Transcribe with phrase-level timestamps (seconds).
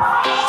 [0.00, 0.39] Bye.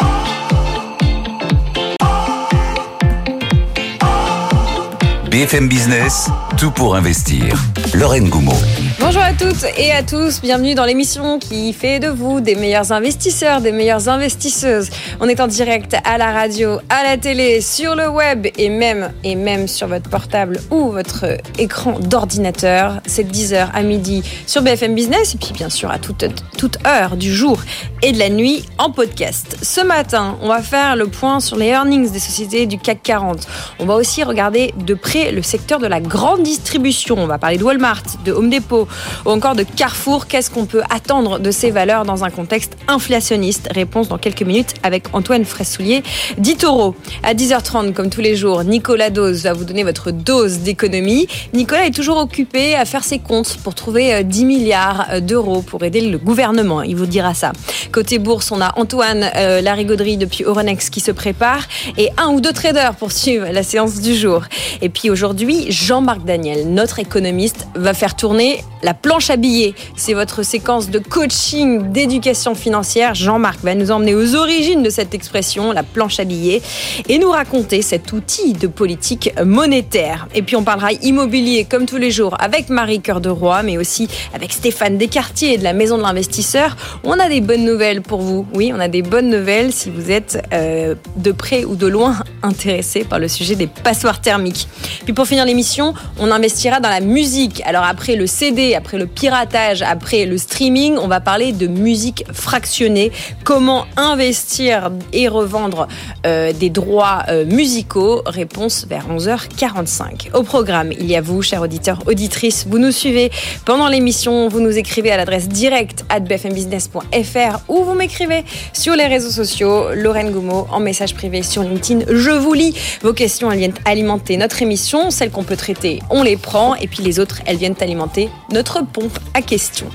[5.31, 6.27] BFM Business,
[6.57, 7.55] tout pour investir.
[7.93, 8.51] Lorraine Goumeau.
[8.99, 12.91] Bonjour à toutes et à tous, bienvenue dans l'émission qui fait de vous des meilleurs
[12.91, 14.89] investisseurs, des meilleures investisseuses.
[15.21, 19.13] On est en direct à la radio, à la télé, sur le web et même,
[19.23, 22.99] et même sur votre portable ou votre écran d'ordinateur.
[23.05, 26.25] C'est 10h à midi sur BFM Business et puis bien sûr à toute,
[26.57, 27.61] toute heure du jour
[28.01, 29.57] et de la nuit en podcast.
[29.61, 33.47] Ce matin, on va faire le point sur les earnings des sociétés du CAC 40.
[33.79, 37.15] On va aussi regarder de près le secteur de la grande distribution.
[37.17, 38.87] On va parler de Walmart, de Home Depot,
[39.25, 40.25] ou encore de Carrefour.
[40.27, 43.69] Qu'est-ce qu'on peut attendre de ces valeurs dans un contexte inflationniste?
[43.71, 46.03] Réponse dans quelques minutes avec Antoine Fraissoulier
[46.37, 46.95] d'Itoro.
[47.23, 51.27] À 10h30, comme tous les jours, Nicolas Dose va vous donner votre dose d'économie.
[51.53, 55.61] Nicolas est toujours occupé à faire ses comptes pour trouver 10 euh, milliards euh, d'euros
[55.61, 56.81] pour aider le gouvernement.
[56.81, 57.51] Il vous dira ça.
[57.91, 61.63] Côté bourse, on a Antoine euh, Larigauderie depuis Euronext qui se prépare
[61.97, 64.43] et un ou deux traders pour suivre la séance du jour.
[64.81, 69.75] Et puis aujourd'hui, Jean-Marc Daniel, notre économiste, va faire tourner la planche à billets.
[69.95, 73.13] C'est votre séquence de coaching, d'éducation financière.
[73.13, 76.61] Jean-Marc va nous emmener aux origines de cette expression, la planche à billets,
[77.07, 80.27] et nous raconter cet outil de politique monétaire.
[80.33, 83.77] Et puis on parlera immobilier comme tous les jours avec Marie Cœur de Roy, mais
[83.77, 86.75] aussi avec Stéphane Descartier de la Maison de l'Investisseur.
[87.03, 88.47] On a des bonnes nouvelles pour vous.
[88.53, 92.17] Oui, on a des bonnes nouvelles si vous êtes euh, de près ou de loin
[92.43, 94.67] intéressé par le sujet des passoires thermiques.
[95.03, 97.61] Puis pour finir l'émission, on investira dans la musique.
[97.65, 102.23] Alors après le CD, après le piratage, après le streaming, on va parler de musique
[102.31, 103.11] fractionnée.
[103.43, 105.87] Comment investir et revendre
[106.25, 108.21] euh, des droits euh, musicaux?
[108.25, 110.33] Réponse vers 11h45.
[110.33, 112.65] Au programme, il y a vous, chers auditeurs, auditrices.
[112.69, 113.31] Vous nous suivez
[113.65, 114.49] pendant l'émission.
[114.49, 119.93] Vous nous écrivez à l'adresse directe at bfmbusiness.fr ou vous m'écrivez sur les réseaux sociaux.
[119.95, 122.05] Lorraine Goumeau en message privé sur LinkedIn.
[122.09, 122.75] Je vous lis.
[123.01, 124.90] Vos questions, elles viennent alimenter notre émission.
[125.09, 126.75] Celles qu'on peut traiter, on les prend.
[126.75, 129.87] Et puis les autres, elles viennent alimenter notre pompe à questions.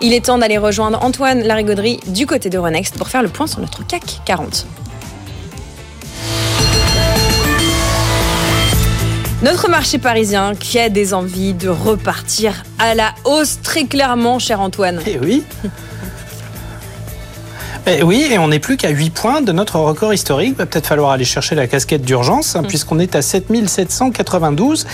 [0.00, 3.46] Il est temps d'aller rejoindre Antoine Larigauderie du côté de Renext pour faire le point
[3.46, 4.66] sur notre CAC 40.
[9.42, 14.60] Notre marché parisien qui a des envies de repartir à la hausse très clairement, cher
[14.60, 15.00] Antoine.
[15.06, 15.44] Eh oui
[17.84, 20.56] Eh oui, et on n'est plus qu'à 8 points de notre record historique.
[20.56, 24.86] Va peut-être falloir aller chercher la casquette d'urgence, hein, puisqu'on est à 7792,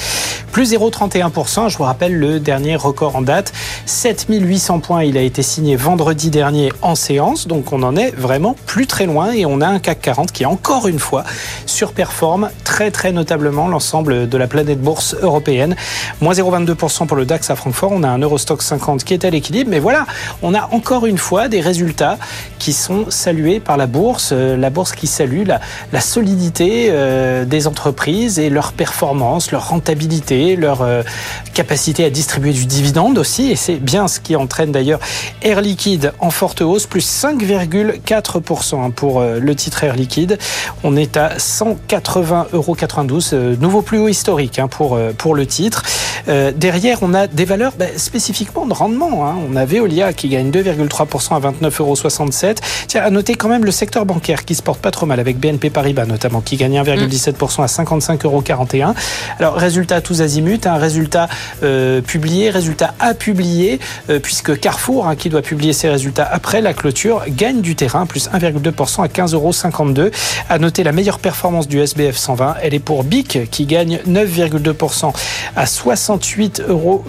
[0.52, 1.68] plus 0,31%.
[1.68, 3.52] Je vous rappelle le dernier record en date.
[3.84, 8.56] 7800 points, il a été signé vendredi dernier en séance, donc on en est vraiment
[8.64, 11.24] plus très loin et on a un CAC 40 qui, encore une fois,
[11.66, 15.76] surperforme très très notablement l'ensemble de la planète bourse européenne.
[16.22, 17.92] Moins 0,22% pour le DAX à Francfort.
[17.92, 20.06] On a un Eurostock 50 qui est à l'équilibre, mais voilà,
[20.40, 22.16] on a encore une fois des résultats
[22.58, 27.66] qui sont salués par la bourse, euh, la bourse qui salue la, solidité euh, des
[27.66, 31.02] entreprises et leur performance, leur rentabilité, leur euh,
[31.54, 33.50] capacité à distribuer du dividende aussi.
[33.50, 35.00] Et c'est bien ce qui entraîne d'ailleurs
[35.42, 40.38] Air Liquide en forte hausse, plus 5,4% hein, pour le titre Air Liquide.
[40.84, 45.82] On est à 180,92 euros, nouveau plus haut historique hein, pour, pour le titre.
[46.26, 49.26] derrière, on a des valeurs bah, spécifiquement de rendement.
[49.26, 49.36] Hein.
[49.50, 52.54] On a Veolia qui gagne 2,3% à 29,67 euros.
[52.86, 55.38] Tiens, à noter quand même le secteur bancaire qui se porte pas trop mal avec
[55.38, 58.94] BNP Paribas notamment qui gagne 1,17% à 55,41 euros.
[59.38, 61.28] Alors résultat tous azimuts, un résultat
[61.62, 63.78] euh, publié, résultat à publier,
[64.10, 68.06] euh, puisque Carrefour, hein, qui doit publier ses résultats après la clôture, gagne du terrain,
[68.06, 70.10] plus 1,2% à 15,52 euros.
[70.48, 75.12] À noter la meilleure performance du SBF 120, elle est pour BIC qui gagne 9,2%
[75.56, 77.04] à 68,25 euros.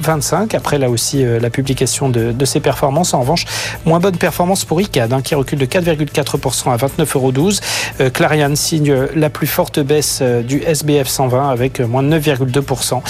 [0.54, 3.14] Après là aussi euh, la publication de, de ses performances.
[3.14, 3.46] En revanche,
[3.86, 7.50] moins bonne performance pour ICAD hein, qui recule de 4,4% à 29,12 euros.
[8.00, 13.02] Euh, Clariane signe la plus forte baisse euh, du SBF 120 avec moins de 9,2%.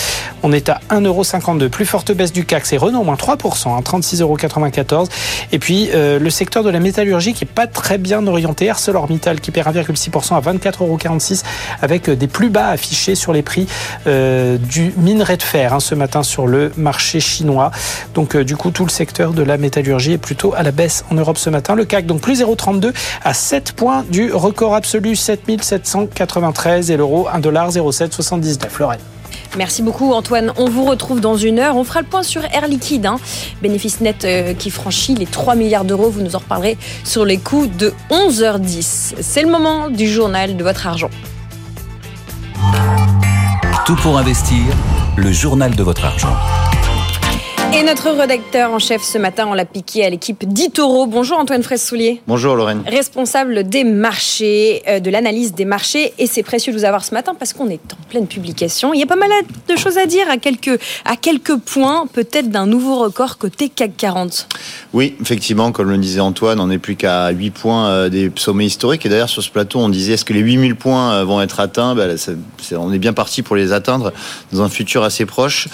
[0.43, 1.69] On est à 1,52 euros.
[1.69, 5.07] Plus forte baisse du CAC, c'est Renault, moins 3%, à 36,94 euros.
[5.51, 9.39] Et puis euh, le secteur de la métallurgie qui est pas très bien orienté, ArcelorMittal
[9.41, 10.97] qui perd 1,6% à 24,46 euros
[11.81, 13.67] avec des plus bas affichés sur les prix
[14.05, 17.71] du minerai de fer hein, ce matin sur le marché chinois.
[18.13, 21.15] Donc du coup tout le secteur de la métallurgie est plutôt à la baisse en
[21.15, 21.75] Europe ce matin.
[21.75, 22.93] Le CAC donc plus 0,32
[23.23, 28.79] à 7 points du record absolu 7793 et l'euro 1,0779.
[28.79, 28.99] Lorraine.
[29.57, 30.53] Merci beaucoup Antoine.
[30.57, 31.75] On vous retrouve dans une heure.
[31.75, 33.05] On fera le point sur Air Liquide.
[33.05, 33.19] Hein.
[33.61, 36.09] Bénéfice net euh, qui franchit les 3 milliards d'euros.
[36.09, 39.15] Vous nous en reparlerez sur les coups de 11h10.
[39.21, 41.09] C'est le moment du journal de votre argent.
[43.85, 44.63] Tout pour investir,
[45.17, 46.35] le journal de votre argent.
[47.71, 51.05] Et notre rédacteur en chef ce matin, on l'a piqué à l'équipe d'Itoro.
[51.05, 52.19] Bonjour Antoine Fraisse-Soulier.
[52.27, 52.81] Bonjour Lorraine.
[52.87, 56.13] Responsable des marchés, euh, de l'analyse des marchés.
[56.17, 58.91] Et c'est précieux de vous avoir ce matin parce qu'on est en pleine publication.
[58.95, 59.29] Il y a pas mal
[59.67, 63.95] de choses à dire à quelques, à quelques points, peut-être d'un nouveau record côté CAC
[63.97, 64.47] 40.
[64.93, 68.65] Oui, effectivement, comme le disait Antoine, on n'est plus qu'à 8 points euh, des sommets
[68.65, 69.05] historiques.
[69.05, 71.59] Et d'ailleurs, sur ce plateau, on disait est-ce que les 8000 points euh, vont être
[71.59, 71.93] atteints?
[71.93, 72.17] Ben,
[72.77, 74.11] On est bien parti pour les atteindre
[74.51, 75.67] dans un futur assez proche.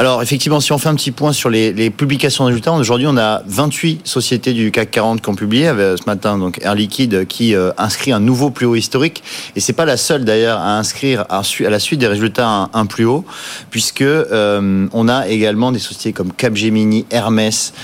[0.00, 3.06] Alors, effectivement, si on fait un petit point sur les, les publications de résultats, aujourd'hui,
[3.06, 6.74] on a 28 sociétés du CAC 40 qui ont publié euh, ce matin, donc Air
[6.74, 9.22] Liquide qui inscrit un nouveau plus haut historique.
[9.56, 13.04] Et c'est pas la seule d'ailleurs à inscrire à, la suite des résultats un, plus
[13.04, 13.26] haut,
[13.68, 17.74] puisque on a également des sociétés comme Capgemini, Hermès,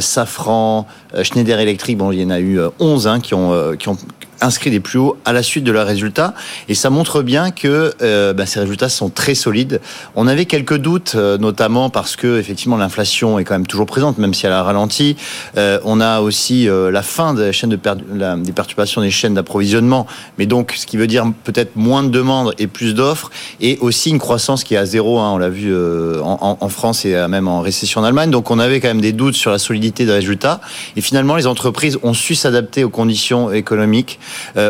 [0.00, 0.86] Safran,
[1.22, 1.96] Schneider Electric.
[1.96, 3.96] Bon, il y en a eu 11 hein, qui ont qui ont
[4.42, 6.34] inscrit des plus hauts à la suite de leurs résultats.
[6.68, 7.94] Et ça montre bien que
[8.32, 9.80] bah, ces résultats sont très solides.
[10.14, 14.18] On avait quelques doutes, euh, notamment parce que effectivement l'inflation est quand même toujours présente,
[14.18, 15.16] même si elle a ralenti.
[15.56, 17.78] Euh, on a aussi euh, la fin des chaînes de
[18.14, 20.06] la, des perturbations des chaînes d'approvisionnement,
[20.38, 23.30] mais donc ce qui veut dire peut-être moins de demandes et plus d'offres,
[23.60, 25.18] et aussi une croissance qui est à zéro.
[25.18, 28.30] Hein, on l'a vu en, en, France et même en récession en Allemagne.
[28.30, 30.60] Donc on avait quand même des doutes sur la solidité des résultats.
[30.96, 34.18] Et finalement, les entreprises ont su s'adapter aux conditions économiques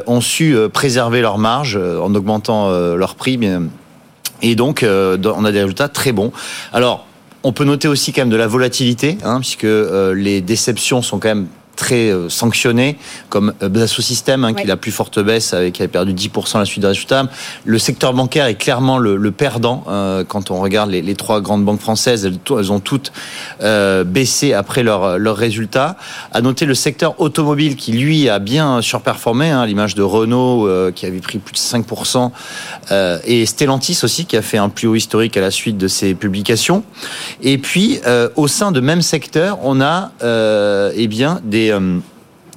[0.07, 3.39] ont su euh, préserver leurs marges euh, en augmentant leurs prix.
[4.43, 6.33] Et donc, on a des résultats très bons.
[6.73, 7.07] Alors,
[7.43, 11.29] on peut noter aussi quand même de la volatilité, hein, puisque les déceptions sont quand
[11.29, 11.47] même
[11.83, 12.97] très euh, sanctionné,
[13.29, 16.15] comme euh, Dassault Systèmes, hein, qui est la plus forte baisse, avec, qui a perdu
[16.15, 17.27] 10% à la suite des résultats.
[17.65, 21.81] Le secteur bancaire est clairement le, perdant euh, quand on regarde les, trois grandes banques
[21.81, 22.25] françaises.
[22.25, 23.13] Elles, ont toutes
[23.61, 25.97] baissé après leurs leur résultats.
[26.31, 31.07] À noter le secteur automobile qui, lui, a bien surperformé, hein, l'image de Renault qui
[31.07, 32.31] avait pris plus de 5%,
[33.25, 36.15] et Stellantis aussi qui a fait un plus haut historique à la suite de ses
[36.15, 36.85] publications.
[37.43, 38.01] Et puis,
[38.37, 41.99] au sein de même secteur, on a eh bien des euh,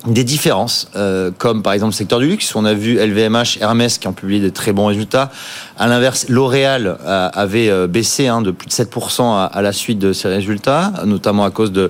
[0.05, 2.55] des différences, euh, comme par exemple le secteur du luxe.
[2.55, 5.31] On a vu LVMH, Hermès qui ont publié de très bons résultats.
[5.79, 10.13] À l'inverse, L'Oréal avait euh, baissé hein, de plus de 7% à, la suite de
[10.13, 11.89] ces résultats, notamment à cause de,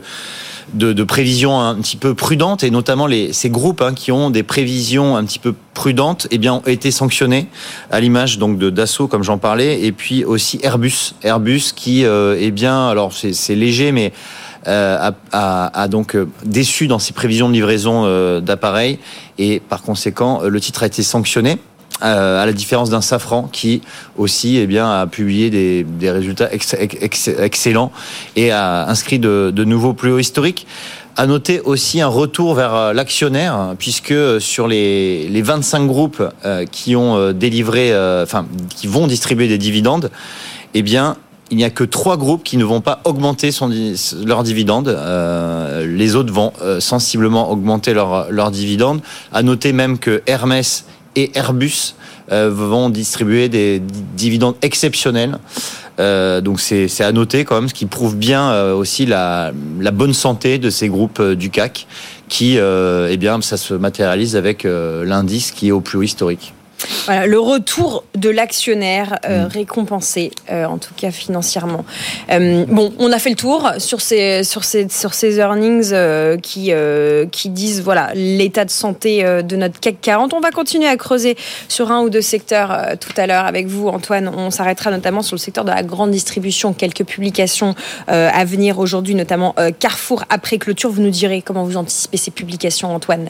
[0.73, 5.17] de, prévisions un petit peu prudentes, et notamment ces groupes hein, qui ont des prévisions
[5.17, 7.49] un petit peu prudentes, eh bien, ont été sanctionnés,
[7.91, 11.15] à l'image donc de Dassault, comme j'en parlais, et puis aussi Airbus.
[11.21, 14.13] Airbus qui, eh bien, alors c'est léger, mais
[14.67, 18.97] euh, a, donc euh, déçu dans ses prévisions de livraison euh, d'appareils
[19.37, 21.57] et par conséquent le titre a été sanctionné.
[22.01, 23.81] à la différence d'un Safran qui
[24.17, 27.91] aussi eh bien, a publié des, résultats excellents
[28.35, 30.65] et a inscrit de, nouveaux plus hauts historiques.
[31.17, 36.21] À noter aussi un retour vers l'actionnaire, puisque sur les, les 25 groupes
[36.71, 38.45] qui ont délivré, enfin,
[38.75, 40.11] qui vont distribuer des dividendes,
[40.73, 41.15] eh bien,
[41.51, 43.71] il n'y a que trois groupes qui ne vont pas augmenter son,
[44.25, 44.87] leur dividende.
[44.87, 49.01] Euh, les autres vont euh, sensiblement augmenter leur, leur dividende.
[49.31, 51.93] À noter même que Hermès et Airbus
[52.31, 53.79] euh, vont distribuer des
[54.15, 55.37] dividendes exceptionnels.
[55.97, 60.57] Donc c'est à noter quand même, ce qui prouve bien aussi la, la, bonne santé
[60.57, 61.87] de ces groupes du CAC,
[62.27, 66.53] qui, eh bien, ça se matérialise avec l'indice qui est au plus haut historique.
[67.05, 69.47] Voilà, le retour de l'actionnaire euh, mm.
[69.47, 71.85] récompensé, euh, en tout cas financièrement.
[72.31, 75.93] Euh, bon, on a fait le tour sur ces, sur ces, sur ces earnings
[76.41, 76.71] qui,
[77.31, 80.33] qui disent voilà l'état de santé de notre CAC 40.
[80.33, 81.37] On va continuer à creuser
[81.67, 84.31] sur un ou deux secteurs tout à l'heure avec vous, Antoine.
[84.35, 86.73] On s'arrêtera notamment sur le secteur de la grande distribution.
[86.73, 87.75] Quelques publications
[88.07, 90.89] à venir aujourd'hui, notamment Carrefour après clôture.
[90.89, 93.29] Vous nous direz comment vous anticipez ces publications, Antoine.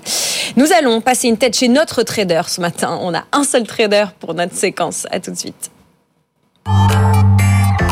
[0.56, 3.00] Nous allons passer une tête chez notre trader ce matin.
[3.02, 5.06] On a un seul trader pour notre séquence.
[5.12, 5.70] À tout de suite.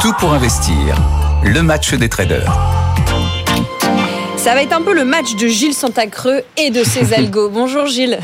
[0.01, 0.97] Tout pour investir.
[1.43, 2.51] Le match des traders.
[4.37, 7.49] Ça va être un peu le match de Gilles Santacreux et de ses algos.
[7.49, 8.19] Bonjour Gilles.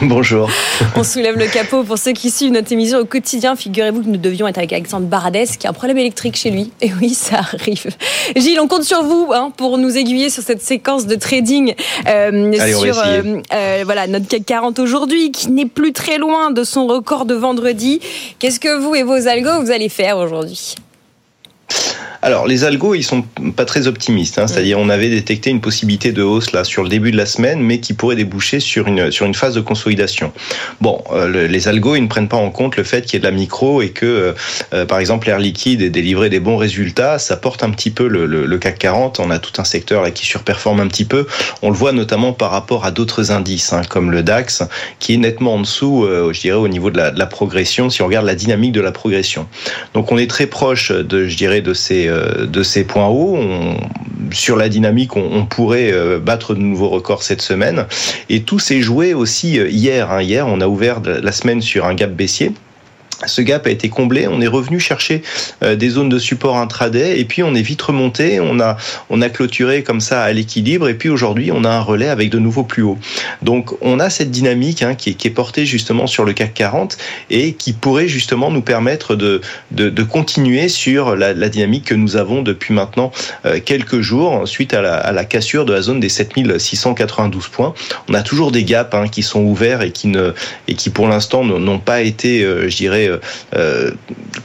[0.02, 0.48] Bonjour.
[0.96, 3.54] On soulève le capot pour ceux qui suivent notre émission au quotidien.
[3.54, 6.72] Figurez-vous que nous devions être avec Alexandre Baradès qui a un problème électrique chez lui.
[6.80, 7.88] Et oui, ça arrive.
[8.34, 11.74] Gilles, on compte sur vous hein, pour nous aiguiller sur cette séquence de trading
[12.08, 16.64] euh, sur euh, euh, voilà notre CAC 40 aujourd'hui, qui n'est plus très loin de
[16.64, 18.00] son record de vendredi.
[18.38, 20.76] Qu'est-ce que vous et vos algos vous allez faire aujourd'hui?
[22.22, 23.22] Alors, les algos, ils sont
[23.56, 24.38] pas très optimistes.
[24.38, 24.46] Hein.
[24.46, 27.60] C'est-à-dire, on avait détecté une possibilité de hausse là sur le début de la semaine,
[27.60, 30.32] mais qui pourrait déboucher sur une sur une phase de consolidation.
[30.82, 33.20] Bon, euh, les algos, ils ne prennent pas en compte le fait qu'il y ait
[33.20, 34.32] de la micro et que, euh,
[34.74, 37.18] euh, par exemple, Air Liquide ait délivré des bons résultats.
[37.18, 39.20] Ça porte un petit peu le, le, CAC 40.
[39.20, 41.26] On a tout un secteur là qui surperforme un petit peu.
[41.62, 44.62] On le voit notamment par rapport à d'autres indices, hein, comme le DAX,
[44.98, 47.88] qui est nettement en dessous, je dirais, au niveau de la, de la progression.
[47.88, 49.46] Si on regarde la dynamique de la progression,
[49.94, 53.38] donc on est très proche de, je dirais, de ces de ces points hauts.
[54.32, 57.86] sur la dynamique, on, pourrait battre de nouveaux records cette semaine.
[58.28, 60.10] Et tout s'est joué aussi hier.
[60.10, 60.22] Hein.
[60.22, 62.52] Hier, on a ouvert la semaine sur un gap baissier
[63.26, 65.22] ce gap a été comblé, on est revenu chercher
[65.62, 68.76] euh, des zones de support intraday et puis on est vite remonté, on a
[69.10, 72.30] on a clôturé comme ça à l'équilibre et puis aujourd'hui on a un relais avec
[72.30, 72.98] de nouveaux plus hauts.
[73.42, 76.54] Donc on a cette dynamique hein, qui, est, qui, est, portée justement sur le CAC
[76.54, 76.96] 40
[77.30, 81.94] et qui pourrait justement nous permettre de de, de continuer sur la, la, dynamique que
[81.94, 83.12] nous avons depuis maintenant
[83.44, 87.74] euh, quelques jours suite à la, à la, cassure de la zone des 7692 points.
[88.08, 90.32] On a toujours des gaps hein, qui sont ouverts et qui ne
[90.68, 93.18] et qui pour l'instant n'ont pas été, euh, je dirais euh,
[93.54, 93.90] euh,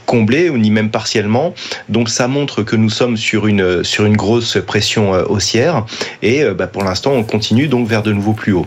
[0.06, 1.54] comblé ou ni même partiellement.
[1.88, 5.84] Donc ça montre que nous sommes sur une sur grosse pression euh, haussière
[6.22, 8.66] et bah, pour l'instant on continue donc vers de nouveaux plus hauts.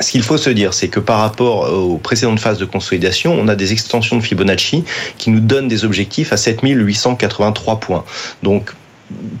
[0.00, 3.46] Ce qu'il faut se dire, c'est que par rapport aux précédentes phases de consolidation, on
[3.46, 4.84] a des extensions de Fibonacci
[5.18, 8.04] qui nous donnent des objectifs à 7883 points.
[8.42, 8.72] Donc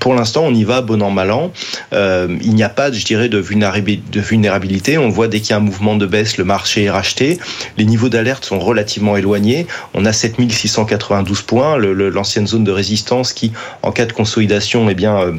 [0.02, 1.52] pour l'instant, on y va bon an, mal an.
[1.92, 4.98] Euh, il n'y a pas, je dirais, de vulnérabilité.
[4.98, 7.38] On voit dès qu'il y a un mouvement de baisse, le marché est racheté.
[7.78, 9.68] Les niveaux d'alerte sont relativement éloignés.
[9.94, 13.52] On a 7692 points, l'ancienne zone de résistance qui,
[13.82, 15.32] en cas de consolidation, eh bien, euh,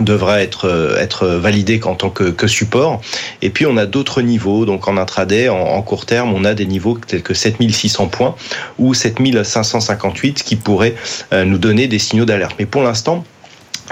[0.00, 3.00] devrait être euh, être validé en tant que, support.
[3.40, 4.66] Et puis on a d'autres niveaux.
[4.66, 8.34] Donc en intraday, en, en, court terme, on a des niveaux tels que 7600 points
[8.78, 10.96] ou 7558 qui pourraient
[11.32, 12.56] nous donner des signaux d'alerte.
[12.58, 13.24] Mais pour l'instant,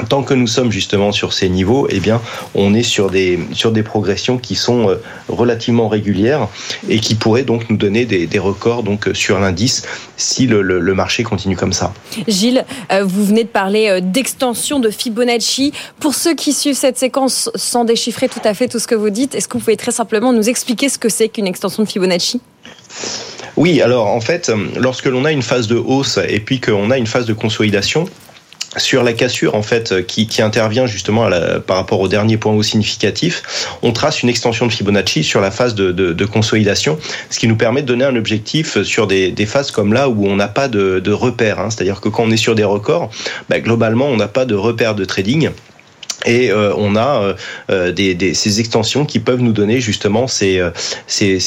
[0.03, 2.21] tant que nous sommes justement sur ces niveaux, eh bien,
[2.55, 4.97] on est sur des, sur des progressions qui sont euh,
[5.29, 6.49] relativement régulières
[6.89, 9.83] et qui pourraient donc nous donner des, des records donc, sur l'indice
[10.17, 11.93] si le, le, marché continue comme ça.
[12.29, 15.73] Gilles, euh, vous venez de parler euh, d'extension de Fibonacci.
[16.01, 19.11] Pour ceux qui suivent cette séquence sans déchiffrer tout à fait tout ce que vous
[19.11, 21.89] dites, est-ce que vous pouvez très simplement nous expliquer ce que c'est qu'une extension de
[21.89, 22.41] Fibonacci?
[23.57, 26.99] Oui, alors en fait, lorsque l'on a une phase de hausse et puis qu'on a
[26.99, 28.09] une phase de consolidation,
[28.77, 31.29] sur la cassure en fait qui, intervient justement
[31.67, 33.43] par rapport au dernier point haut significatif,
[33.83, 36.99] on trace une extension de Fibonacci sur la phase de, consolidation,
[37.31, 40.37] ce qui nous permet de donner un objectif sur des, phases comme là où on
[40.37, 41.61] n'a pas de, repères.
[41.61, 41.71] Hein.
[41.71, 43.11] C'est-à-dire que quand on est sur des records,
[43.49, 45.51] bah, globalement on n'a pas de repères de trading.
[46.25, 47.35] Et euh, on a euh,
[47.71, 50.63] euh, ces extensions qui peuvent nous donner justement ces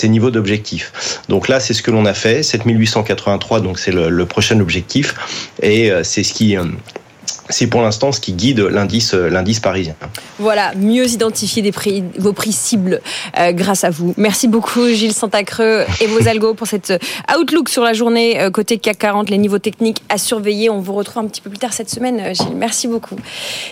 [0.03, 1.21] niveaux d'objectifs.
[1.29, 5.15] Donc là, c'est ce que l'on a fait, 7883, donc c'est le, le, prochain objectif,
[5.61, 6.55] et c'est ce qui
[7.49, 9.95] c'est pour l'instant ce qui guide l'indice euh, l'indice parisien.
[10.39, 13.01] Voilà, mieux identifier des prix, vos prix cibles
[13.39, 14.13] euh, grâce à vous.
[14.17, 18.77] Merci beaucoup Gilles Santacreux et vos algos pour cette euh, outlook sur la journée côté
[18.77, 20.69] CAC 40, les niveaux techniques à surveiller.
[20.69, 22.55] On vous retrouve un petit peu plus tard cette semaine Gilles.
[22.55, 23.15] Merci beaucoup.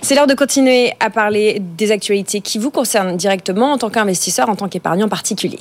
[0.01, 4.49] C'est l'heure de continuer à parler des actualités qui vous concernent directement en tant qu'investisseur,
[4.49, 5.59] en tant qu'épargnant particulier.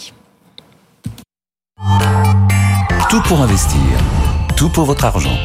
[3.10, 3.78] Tout pour investir,
[4.56, 5.36] tout pour votre argent.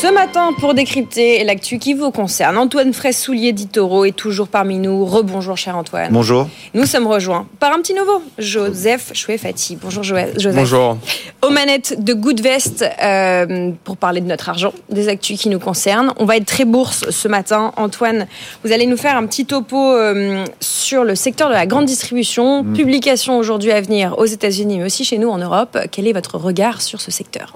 [0.00, 5.04] Ce matin, pour décrypter l'actu qui vous concerne, Antoine Fraisse-Soulier d'Itoro est toujours parmi nous.
[5.04, 6.10] Rebonjour, cher Antoine.
[6.10, 6.48] Bonjour.
[6.72, 9.76] Nous sommes rejoints par un petit nouveau, Joseph Chouefati.
[9.76, 10.54] Bonjour, Joseph.
[10.54, 10.96] Bonjour.
[11.42, 16.14] Aux manettes de Goodvest euh, pour parler de notre argent, des actus qui nous concernent.
[16.16, 17.74] On va être très bourse ce matin.
[17.76, 18.26] Antoine,
[18.64, 22.62] vous allez nous faire un petit topo euh, sur le secteur de la grande distribution.
[22.62, 22.72] Mm.
[22.72, 25.76] Publication aujourd'hui à venir aux États-Unis, mais aussi chez nous en Europe.
[25.92, 27.52] Quel est votre regard sur ce secteur?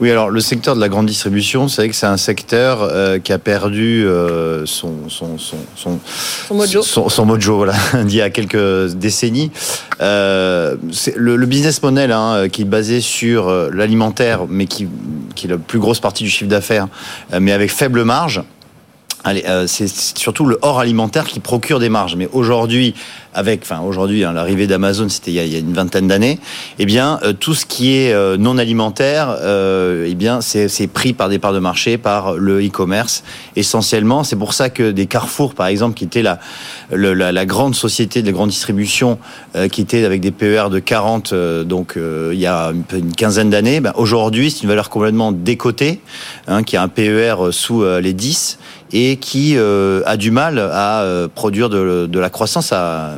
[0.00, 3.32] Oui, alors le secteur de la grande distribution, c'est que c'est un secteur euh, qui
[3.32, 5.98] a perdu euh, son, son, son, son,
[6.54, 9.50] mojo, son, mojo voilà, d'il y a quelques décennies.
[10.00, 10.76] Euh,
[11.16, 14.88] le, le, business model hein, qui est basé sur l'alimentaire, mais qui,
[15.34, 16.88] qui est la plus grosse partie du chiffre d'affaires,
[17.40, 18.42] mais avec faible marge.
[19.36, 22.16] Euh, c'est surtout le hors alimentaire qui procure des marges.
[22.16, 22.94] Mais aujourd'hui,
[23.34, 26.38] avec, enfin aujourd'hui, hein, l'arrivée d'Amazon, c'était il, y a une vingtaine d'années.
[26.78, 29.36] Eh bien, euh, tout ce qui est euh, non alimentaire,
[30.04, 33.22] eh bien, c'est pris par des parts de marché, par le e-commerce
[33.56, 34.24] essentiellement.
[34.24, 36.38] C'est pour ça que des Carrefour, par exemple, qui était la,
[36.90, 39.18] la, la, grande société de grande distribution,
[39.70, 43.80] qui était avec des PER de 40, donc il y a une, une quinzaine d'années,
[43.80, 46.00] ben, aujourd'hui, c'est une valeur complètement décotée,
[46.46, 48.58] hein, qui a un PER sous les 10
[48.92, 52.72] et qui euh, a du mal à euh, produire de, de, la croissance.
[52.72, 53.16] À,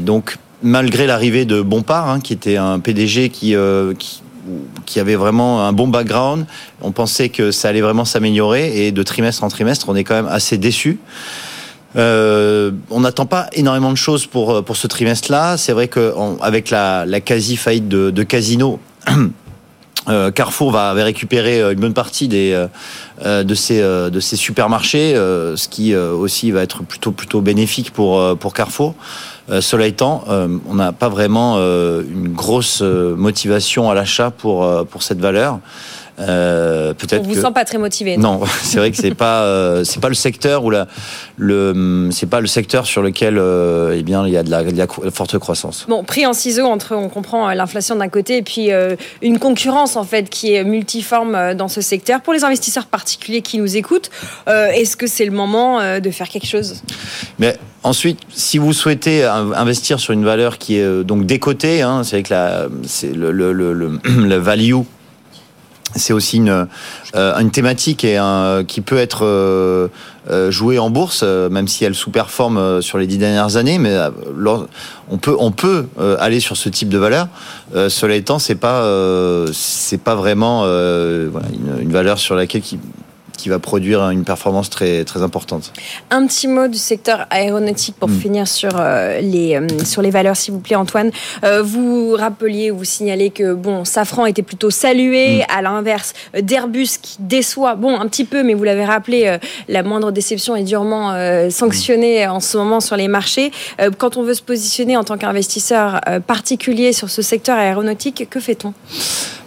[0.00, 4.22] donc, malgré l'arrivée de Bompard, hein, qui était un PDG qui, euh, qui
[4.86, 6.46] qui avait vraiment un bon background.
[6.80, 10.14] On pensait que ça allait vraiment s'améliorer et de trimestre en trimestre, on est quand
[10.14, 10.98] même assez déçu.
[11.96, 15.58] Euh, on n'attend pas énormément de choses pour pour ce trimestre-là.
[15.58, 18.80] C'est vrai que avec la, la quasi faillite de, de Casino.
[20.08, 22.66] Euh, Carrefour va, va, récupérer euh, une bonne partie des,
[23.24, 28.36] euh, de, ces, de ces supermarchés, ce qui aussi va être plutôt, plutôt bénéfique pour,
[28.38, 28.94] pour Carrefour.
[29.60, 35.58] cela étant, on n'a pas vraiment une grosse motivation à l'achat pour, pour cette valeur.
[36.20, 37.20] Euh, peut-être.
[37.22, 37.40] On vous que...
[37.40, 38.16] sent pas très motivé.
[38.16, 40.86] Non, c'est vrai que c'est pas euh, c'est pas le secteur où la
[41.36, 44.64] le c'est pas le secteur sur lequel euh, eh bien il y a de la,
[44.64, 45.86] de la forte croissance.
[45.88, 49.38] Bon, pris en ciseaux entre on comprend euh, l'inflation d'un côté et puis euh, une
[49.38, 52.20] concurrence en fait qui est multiforme dans ce secteur.
[52.20, 54.10] Pour les investisseurs particuliers qui nous écoutent,
[54.46, 56.82] est-ce que c'est le moment de faire quelque chose?
[57.38, 62.02] Mais ensuite, si vous souhaitez in- investir sur une valeur qui est donc décotée, hein,
[62.04, 64.74] c'est que la c'est le, le, le value
[65.94, 66.66] c'est aussi une,
[67.14, 68.06] euh, thématique
[68.66, 69.88] qui peut être euh,
[70.30, 73.78] euh, jouée en bourse, même si elle sous-performe sur les dix dernières années.
[73.78, 73.96] Mais
[75.08, 75.86] on peut,
[76.18, 77.28] aller sur ce type de valeur.
[77.74, 78.82] Cela étant, c'est pas,
[80.04, 82.78] pas vraiment une valeur sur laquelle qui,
[83.38, 85.72] qui va produire une performance très, très importante.
[86.10, 88.20] Un petit mot du secteur aéronautique pour Mm.
[88.20, 91.10] finir sur euh, les euh, sur les valeurs, s'il vous plaît, Antoine.
[91.44, 97.16] Euh, vous rappeliez, vous signalez que bon, Safran était plutôt salué, à l'inverse d'Airbus qui
[97.20, 101.14] déçoit, bon, un petit peu, mais vous l'avez rappelé, la moindre déception est durement
[101.50, 103.52] sanctionnée en ce moment sur les marchés.
[103.98, 108.72] Quand on veut se positionner en tant qu'investisseur particulier sur ce secteur aéronautique, que fait-on?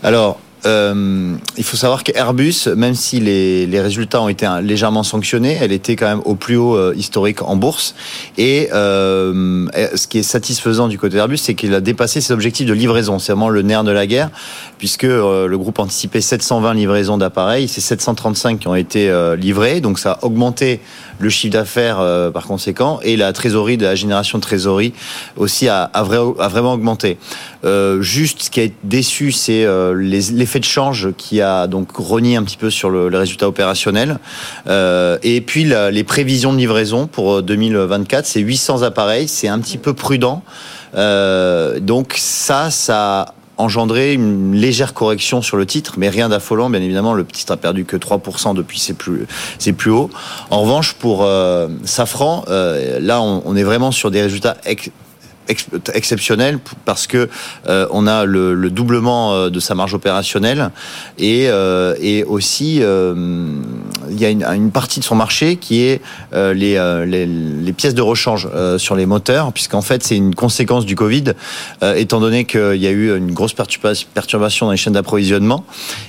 [0.03, 5.57] Alors, euh, il faut savoir qu'Airbus, même si les, les résultats ont été légèrement sanctionnés,
[5.59, 7.95] elle était quand même au plus haut euh, historique en bourse.
[8.37, 12.67] Et euh, ce qui est satisfaisant du côté d'Airbus, c'est qu'il a dépassé ses objectifs
[12.67, 13.19] de livraison.
[13.19, 14.29] C'est vraiment le nerf de la guerre,
[14.77, 20.13] puisque le groupe anticipait 720 livraisons d'appareils, c'est 735 qui ont été livrés, donc ça
[20.13, 20.79] a augmenté
[21.21, 24.93] le chiffre d'affaires euh, par conséquent, et la trésorerie de la génération de trésorerie
[25.37, 27.17] aussi a, a, vrai- a vraiment augmenté.
[27.63, 31.89] Euh, juste, ce qui a été déçu, c'est euh, l'effet de change qui a donc
[31.95, 34.19] renié un petit peu sur le, le résultat opérationnel.
[34.67, 39.77] Et puis les prévisions de livraison pour euh, 2024, c'est 800 appareils, c'est un petit
[39.77, 40.43] peu prudent.
[40.93, 46.69] Donc ça, ça engendré une légère correction sur le titre, mais rien d'affolant.
[46.69, 49.27] Bien évidemment, le titre a perdu que 3% depuis ses plus,
[49.59, 50.09] ses plus hauts.
[50.49, 54.57] En revanche, pour euh, Safran, euh, là, on, est vraiment sur des résultats
[55.47, 57.29] ex- exceptionnel parce que
[57.67, 60.71] euh, on a le, le doublement euh, de sa marge opérationnelle
[61.17, 66.01] et, euh, et aussi il y a une, partie de son marché qui est
[66.33, 71.33] les, les, pièces de rechange sur les moteurs puisqu'en fait c'est une conséquence du Covid
[71.95, 75.65] étant donné qu'il y a eu une grosse perturba- perturbation dans les chaînes d'approvisionnement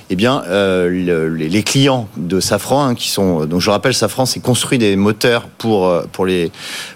[0.09, 4.39] eh bien le- les, clients de Safran hein, qui sont donc je rappelle Safran c'est
[4.39, 6.51] construit des moteurs pour pour les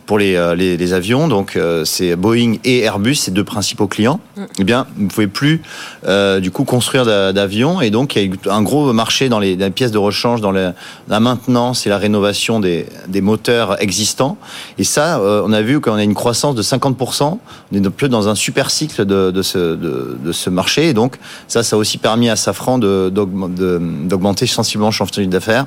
[0.06, 4.20] pour les, les, avions donc c'est Boeing et Airbus ces deux principaux clients
[4.60, 5.62] eh bien vous ne pouvez plus
[6.08, 9.30] euh, du coup construire d'a- d'avions et donc il y a eu un gros marché
[9.30, 10.74] dans les, dans les pièces de rechange dans la,
[11.08, 14.38] la maintenance et la rénovation des, des moteurs existants.
[14.78, 17.38] Et ça euh, on a vu qu'on a une croissance de 50%
[17.72, 20.90] on est peu dans un super cycle de, de, ce, de, de ce marché.
[20.90, 25.66] Et donc ça ça a aussi permis à Safran d'augmenter sensiblement son chiffre d'affaires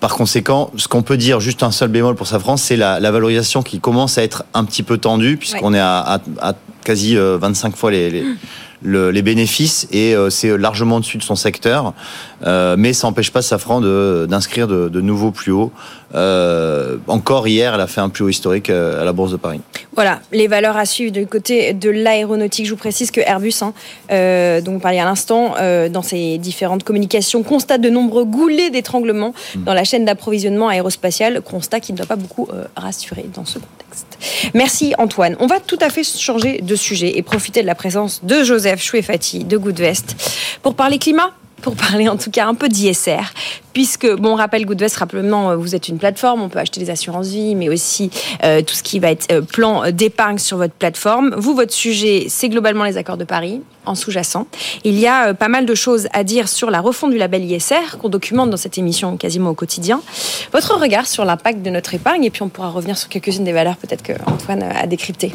[0.00, 3.10] par conséquent, ce qu'on peut dire, juste un seul bémol pour Safran, c'est la, la
[3.10, 7.16] valorisation qui commence à être un petit peu tendue, puisqu'on est à, à- à quasi
[7.18, 8.24] euh, 25 fois les, les,
[8.82, 11.92] le- les bénéfices, et euh, c'est largement au-dessus de son secteur.
[12.46, 15.70] Euh, mais ça n'empêche pas Safran de- d'inscrire de, de nouveaux plus hauts.
[16.14, 19.36] Euh, encore hier, elle a fait un plus haut historique euh, à la Bourse de
[19.36, 19.60] Paris.
[19.94, 22.66] Voilà, les valeurs à suivre du côté de l'aéronautique.
[22.66, 23.72] Je vous précise que Airbus, hein,
[24.10, 28.70] euh, dont vous parliez à l'instant, euh, dans ses différentes communications, constate de nombreux goulets
[28.70, 33.58] d'étranglement dans la chaîne d'approvisionnement aérospatiale, constat qui ne doit pas beaucoup rassurer dans ce
[33.58, 34.50] contexte.
[34.54, 35.36] Merci Antoine.
[35.40, 38.82] On va tout à fait changer de sujet et profiter de la présence de Joseph
[38.82, 40.16] Chouefati de Goodvest
[40.62, 43.32] pour parler climat pour parler en tout cas un peu d'ISR,
[43.72, 46.90] puisque, bon, on rappelle Goodvest, rapidement, euh, vous êtes une plateforme, on peut acheter des
[46.90, 48.10] assurances vie, mais aussi
[48.44, 51.34] euh, tout ce qui va être euh, plan d'épargne sur votre plateforme.
[51.36, 54.46] Vous, votre sujet, c'est globalement les accords de Paris, en sous-jacent.
[54.84, 57.98] Il y a pas mal de choses à dire sur la refonte du label ISR,
[58.00, 60.00] qu'on documente dans cette émission quasiment au quotidien.
[60.52, 63.52] Votre regard sur l'impact de notre épargne, et puis on pourra revenir sur quelques-unes des
[63.52, 65.32] valeurs peut-être que Antoine a décryptées.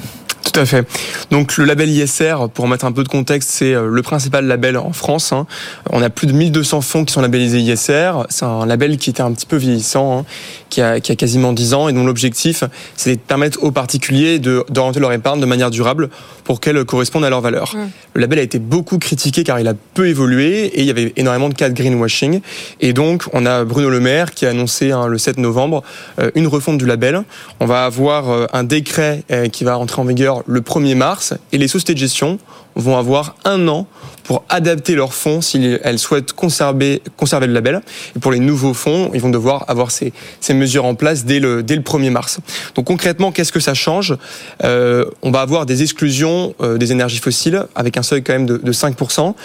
[0.55, 0.87] Tout à fait.
[1.31, 4.77] Donc le label ISR, pour mettre un peu de contexte, c'est euh, le principal label
[4.77, 5.33] en France.
[5.33, 5.47] hein.
[5.89, 8.23] On a plus de 1200 fonds qui sont labellisés ISR.
[8.29, 10.25] C'est un label qui était un petit peu vieillissant, hein,
[10.69, 12.63] qui, a, qui a quasiment 10 ans, et dont l'objectif,
[12.95, 16.09] c'est de permettre aux particuliers d'orienter leur épargne de manière durable
[16.45, 17.75] pour qu'elle corresponde à leurs valeurs.
[18.13, 21.11] Le label a été beaucoup critiqué car il a peu évolué et il y avait
[21.17, 22.39] énormément de cas de greenwashing.
[22.79, 25.83] Et donc, on a Bruno Le Maire qui a annoncé hein, le 7 novembre
[26.19, 27.23] euh, une refonte du label.
[27.59, 31.57] On va avoir euh, un décret qui va rentrer en vigueur le 1er mars et
[31.57, 32.39] les sociétés de gestion
[32.75, 33.87] vont avoir un an
[34.23, 37.81] pour adapter leurs fonds si elles souhaitent conserver, conserver le label.
[38.15, 41.39] Et pour les nouveaux fonds, ils vont devoir avoir ces, ces mesures en place dès
[41.39, 42.39] le, dès le 1er mars.
[42.73, 44.15] Donc concrètement, qu'est-ce que ça change?
[44.63, 48.45] Euh, On va avoir des exclusions euh, des énergies fossiles avec un seuil quand même
[48.45, 49.35] de, de 5%.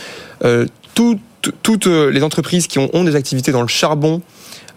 [0.45, 1.19] Euh, tout
[1.63, 4.21] toutes les entreprises qui ont, ont des activités dans le charbon,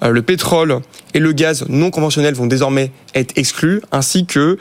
[0.01, 0.79] le pétrole
[1.13, 4.57] et le gaz non conventionnel vont désormais être exclus, ainsi que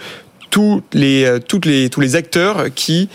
[0.53, 3.09] tous les, toutes les, tous les acteurs qui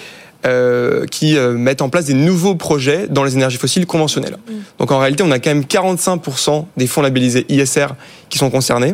[0.46, 4.38] euh, qui euh, mettent en place des nouveaux projets dans les énergies fossiles conventionnelles.
[4.48, 4.54] Mm.
[4.78, 7.88] Donc en réalité, on a quand même 45% des fonds labellisés ISR
[8.30, 8.94] qui sont concernés.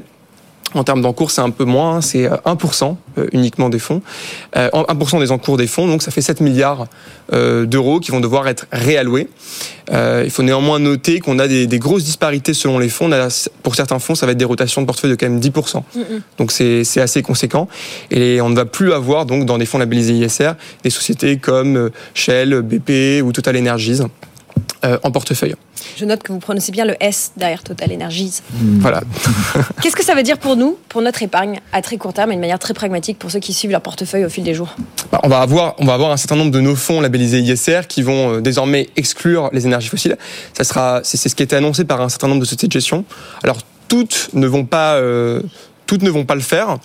[0.73, 4.01] En termes d'encours, c'est un peu moins, c'est 1% euh, uniquement des fonds,
[4.55, 6.87] 1% des encours des fonds, donc ça fait 7 milliards
[7.31, 9.27] d'euros qui vont devoir être réalloués.
[9.91, 13.09] il faut néanmoins noter qu'on a des, grosses disparités selon les fonds.
[13.63, 15.83] pour certains fonds, ça va être des rotations de portefeuille de quand même 10%.
[16.37, 17.67] Donc c'est assez conséquent.
[18.11, 20.51] Et on ne va plus avoir donc dans des fonds labellisés ISR
[20.83, 24.01] des sociétés comme Shell, BP ou Total Energies
[25.03, 25.55] en portefeuille.
[25.97, 28.41] Je note que vous prononcez bien le S derrière Total Energies.
[28.51, 28.79] Hmm.
[28.79, 29.01] Voilà.
[29.81, 32.35] Qu'est-ce que ça veut dire pour nous, pour notre épargne à très court terme et
[32.35, 34.75] de manière très pragmatique pour ceux qui suivent leur portefeuille au fil des jours?
[35.11, 37.81] Bah, on, va avoir, on va avoir un certain nombre de nos fonds labellisés ISR
[37.87, 40.17] qui vont euh, désormais exclure les énergies fossiles.
[40.53, 42.73] Ça sera, c'est ce qui a été annoncé par un certain nombre de sociétés de
[42.73, 43.05] gestion.
[43.43, 45.41] Alors toutes ne vont pas euh,
[45.93, 46.77] toutes ne vont pas le faire.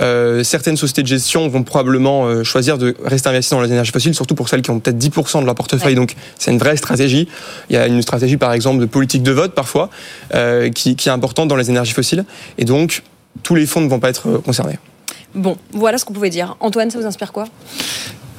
[0.00, 3.92] Euh, certaines sociétés de gestion vont probablement euh, choisir de rester investies dans les énergies
[3.92, 5.94] fossiles, surtout pour celles qui ont peut-être 10% de leur portefeuille.
[5.94, 7.28] Donc c'est une vraie stratégie.
[7.68, 9.90] Il y a une stratégie par exemple de politique de vote parfois
[10.34, 12.24] euh, qui, qui est importante dans les énergies fossiles.
[12.56, 13.02] Et donc
[13.42, 14.78] tous les fonds ne vont pas être concernés.
[15.34, 16.56] Bon, voilà ce qu'on pouvait dire.
[16.60, 17.44] Antoine, ça vous inspire quoi?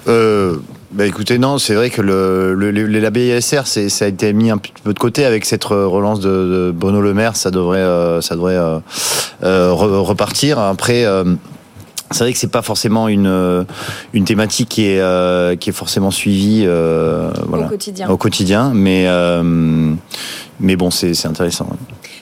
[0.08, 0.58] Euh,
[0.91, 4.50] bah écoutez, non, c'est vrai que le, le, le label ISR, ça a été mis
[4.50, 7.36] un petit peu de côté avec cette relance de, de Bruno Le Maire.
[7.36, 8.80] Ça devrait, euh, ça devrait euh,
[9.44, 10.60] euh repartir.
[10.60, 11.06] Après.
[11.06, 11.36] Euh,
[12.12, 13.65] c'est vrai que c'est pas forcément une
[14.13, 18.10] une thématique qui est qui est forcément suivie voilà, au quotidien.
[18.10, 19.08] Au quotidien, mais
[20.60, 21.68] mais bon, c'est intéressant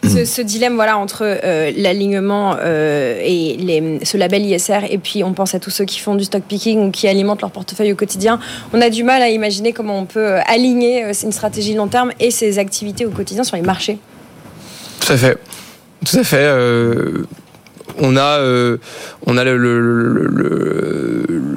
[0.03, 5.55] ce, dilemme voilà entre euh, l'alignement euh, et ce label ISR et puis on pense
[5.55, 8.39] à tous ceux qui font du stock picking ou qui alimentent leur portefeuille au quotidien.
[8.73, 12.11] On a du mal à imaginer comment on peut euh, aligner une stratégie long terme
[12.19, 13.97] et ses activités au quotidien sur les marchés.
[14.99, 15.37] Tout à fait.
[16.05, 16.47] Tout à fait
[17.99, 18.39] on a
[19.25, 19.99] on a le,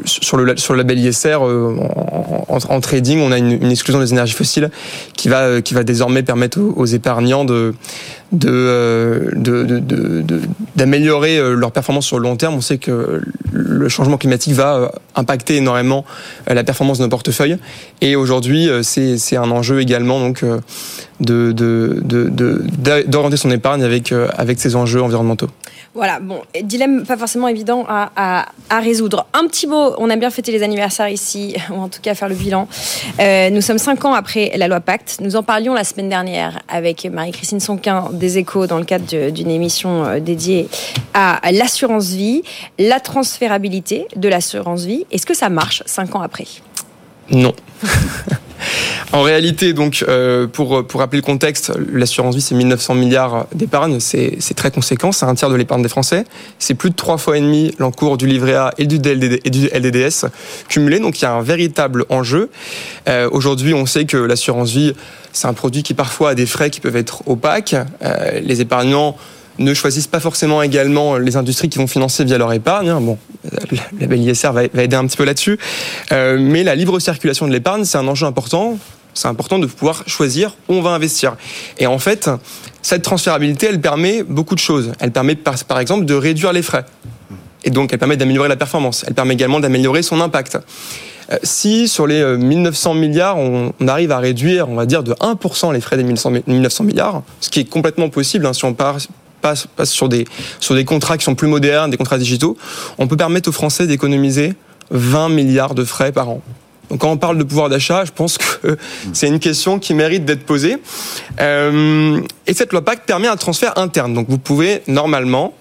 [0.04, 4.70] sur le sur le label ISR en, trading on a une, exclusion des énergies fossiles
[5.16, 7.74] qui va qui va désormais permettre aux, épargnants de
[8.32, 9.30] de
[10.74, 14.74] d'améliorer de, leur performance sur le long terme on sait que le changement climatique va
[14.74, 16.04] euh, impacter énormément
[16.46, 17.58] la performance de nos portefeuilles
[18.00, 20.44] et aujourd'hui c'est un enjeu également donc
[21.20, 25.48] d'orienter son épargne avec avec ces enjeux environnementaux
[25.96, 29.26] voilà, bon, dilemme pas forcément évident à, résoudre.
[29.32, 32.28] Un petit mot, on aime bien fêter les anniversaires ici, ou en tout cas faire
[32.28, 32.68] le bilan.
[33.18, 35.16] Euh, nous sommes cinq ans après la loi Pacte.
[35.22, 39.50] Nous en parlions la semaine dernière avec Marie-Christine Sonquin des Échos dans le cadre d'une
[39.50, 40.68] émission euh, dédiée
[41.14, 42.42] à l'assurance vie,
[42.78, 45.06] la transférabilité de l'assurance vie.
[45.10, 46.46] Est-ce que ça marche cinq ans après?
[47.30, 47.54] Non.
[49.12, 54.00] En réalité, donc, euh, pour, pour rappeler le contexte, l'assurance vie, c'est 1900 milliards d'épargne.
[54.00, 55.12] C'est très conséquent.
[55.12, 56.24] C'est un tiers de l'épargne des Français.
[56.58, 60.26] C'est plus de trois fois et demi l'encours du livret A et du, LDDS
[60.68, 60.98] cumulé.
[60.98, 62.50] Donc, il y a un véritable enjeu.
[63.08, 64.92] Euh, Aujourd'hui, on sait que l'assurance vie,
[65.32, 67.76] c'est un produit qui parfois a des frais qui peuvent être opaques.
[68.02, 69.16] Euh, les épargnants
[69.58, 72.88] ne choisissent pas forcément également les industries qui vont financer via leur épargne.
[72.88, 73.00] Hein.
[73.00, 73.18] Bon,
[74.00, 75.58] la belle ISR va, aider un petit peu là-dessus.
[76.12, 78.78] Euh, mais la libre circulation de l'épargne, c'est un enjeu important.
[79.14, 81.36] C'est important de pouvoir choisir où on va investir.
[81.78, 82.28] Et en fait,
[82.82, 84.92] cette transférabilité, elle permet beaucoup de choses.
[85.00, 86.84] Elle permet par, exemple de réduire les frais.
[87.64, 89.04] Et donc, elle permet d'améliorer la performance.
[89.08, 90.58] Elle permet également d'améliorer son impact.
[91.32, 95.12] Euh, si sur les 1900 euh, milliards, on, arrive à réduire, on va dire, de
[95.14, 98.98] 1% les frais des 1900 milliards, ce qui est complètement possible hein, si on part
[99.76, 100.24] passe, sur, des,
[100.60, 102.56] sur des contrats qui sont plus modernes, des contrats digitaux,
[102.98, 104.54] on peut permettre aux Français d'économiser
[104.90, 106.42] 20 milliards de frais par an.
[106.90, 108.78] Donc quand on parle de pouvoir d'achat, je pense que
[109.12, 110.76] c'est une question qui mérite d'être posée.
[111.40, 114.14] Euh, et cette loi Pacte permet un transfert interne.
[114.14, 115.54] Donc vous pouvez normalement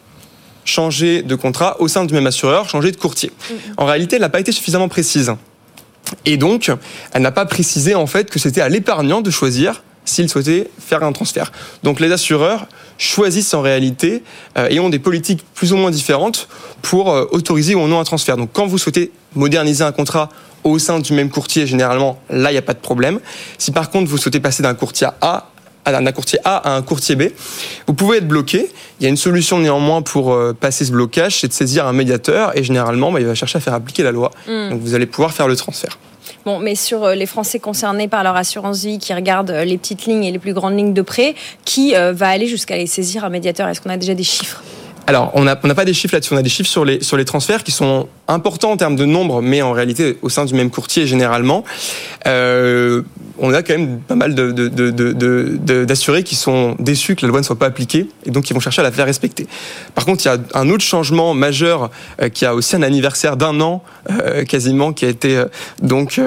[0.66, 3.30] changer de contrat au sein du même assureur, changer de courtier.
[3.30, 3.54] Mm-hmm.
[3.78, 5.34] En réalité, elle n'a pas été suffisamment précise.
[6.26, 6.72] Et donc,
[7.14, 11.04] elle n'a pas précisé en fait que c'était à l'épargnant de choisir s'il souhaitait faire
[11.04, 11.52] un transfert.
[11.84, 14.24] Donc les assureurs choisissent en réalité
[14.58, 16.48] euh, et ont des politiques plus ou moins différentes
[16.82, 18.38] pour euh, autoriser ou non un transfert.
[18.38, 20.30] Donc quand vous souhaitez moderniser un contrat
[20.64, 23.20] au sein du même courtier, généralement, là, il n'y a pas de problème.
[23.58, 25.50] Si par contre vous souhaitez passer d'un courtier A
[25.92, 27.24] d'un courtier A à un courtier B.
[27.88, 28.72] Vous pouvez être bloqué.
[29.00, 31.94] Il y a une solution néanmoins pour euh, passer ce blocage, c'est de saisir un
[31.94, 34.32] médiateur et généralement, bah, il va chercher à faire appliquer la loi.
[34.48, 34.70] Hmm.
[34.72, 35.98] Donc vous allez pouvoir faire le transfert.
[36.46, 39.80] Bon, mais sur euh, les Français concernés par leur assurance vie, qui regardent euh, les
[39.80, 41.34] petites lignes et les plus grandes lignes de prêt,
[41.66, 43.68] qui euh, va aller jusqu'à les saisir un médiateur?
[43.68, 44.62] Est-ce qu'on a déjà des chiffres?
[45.08, 47.26] Alors, on n'a pas des chiffres là-dessus, on a des chiffres sur les, sur les
[47.26, 50.70] transferts qui sont importants en termes de nombre, mais en réalité au sein du même
[50.70, 51.64] courtier généralement.
[53.38, 57.58] On a quand même pas mal d'assurés qui sont déçus que la loi ne soit
[57.58, 59.48] pas appliquée et donc qui vont chercher à la faire respecter.
[59.94, 63.38] Par contre, il y a un autre changement majeur euh, qui a aussi un anniversaire
[63.38, 65.44] d'un an euh, quasiment qui a été
[65.82, 66.20] donc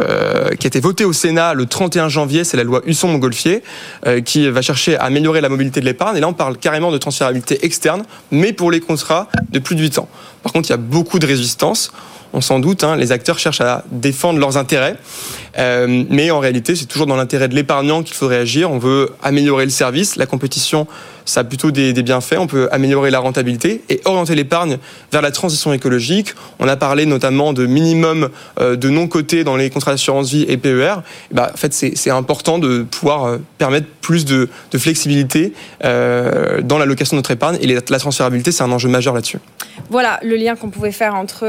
[0.58, 3.62] qui a été voté au Sénat le 31 janvier, c'est la loi Husson-Montgolfier
[4.24, 6.98] qui va chercher à améliorer la mobilité de l'épargne et là on parle carrément de
[6.98, 10.08] transférabilité externe mais pour les contrats de plus de 8 ans.
[10.42, 11.90] Par contre, il y a beaucoup de résistance
[12.32, 14.96] on s'en doute, hein, les acteurs cherchent à défendre leurs intérêts.
[15.58, 18.70] Euh, mais en réalité, c'est toujours dans l'intérêt de l'épargnant qu'il faut réagir.
[18.70, 20.16] On veut améliorer le service.
[20.16, 20.86] La compétition,
[21.28, 22.36] ça a plutôt des, bienfaits.
[22.38, 24.78] On peut améliorer la rentabilité et orienter l'épargne
[25.12, 26.34] vers la transition écologique.
[26.58, 30.56] On a parlé notamment de minimum euh, de non-cotés dans les contrats d'assurance vie et
[30.56, 30.96] PER.
[31.32, 37.18] bah, en fait, c'est important de pouvoir euh, permettre plus de, flexibilité dans l'allocation de
[37.18, 37.58] notre épargne.
[37.60, 39.38] Et la transférabilité, c'est un enjeu majeur là-dessus.
[39.90, 41.44] Voilà le lien qu'on pouvait faire entre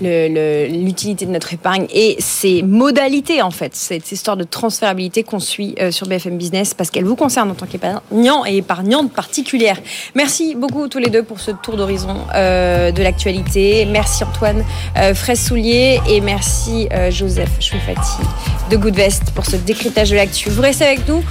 [0.00, 5.74] l'utilité de notre épargne et ses modalités en fait, cette histoire de transférabilité qu'on suit
[5.80, 7.66] euh, sur BFM Business parce qu'elle vous concerne en tant
[8.10, 9.78] qu'épargnant et épargnante particulière.
[10.14, 13.86] Merci beaucoup tous les deux pour ce tour d'horizon euh, de l'actualité.
[13.86, 14.64] Merci Antoine
[14.96, 18.22] euh, Fraisse-Soulier et merci Joseph Chouifati
[18.70, 20.50] de Goodvest pour ce décryptage de l'actu.
[20.50, 21.22] Vous restez avec nous.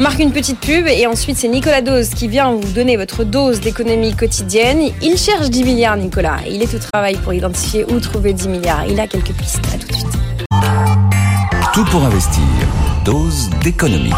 [0.00, 3.60] Marque une petite pub et ensuite c'est Nicolas Dose qui vient vous donner votre dose
[3.60, 4.90] d'économie quotidienne.
[5.02, 6.38] Il cherche 10 milliards Nicolas.
[6.48, 8.84] Il est au travail pour identifier où trouver 10 milliards.
[8.88, 9.60] Il a quelques pistes.
[9.72, 10.06] À tout de suite.
[11.72, 12.42] Tout pour investir.
[13.04, 14.12] Dose d'économie.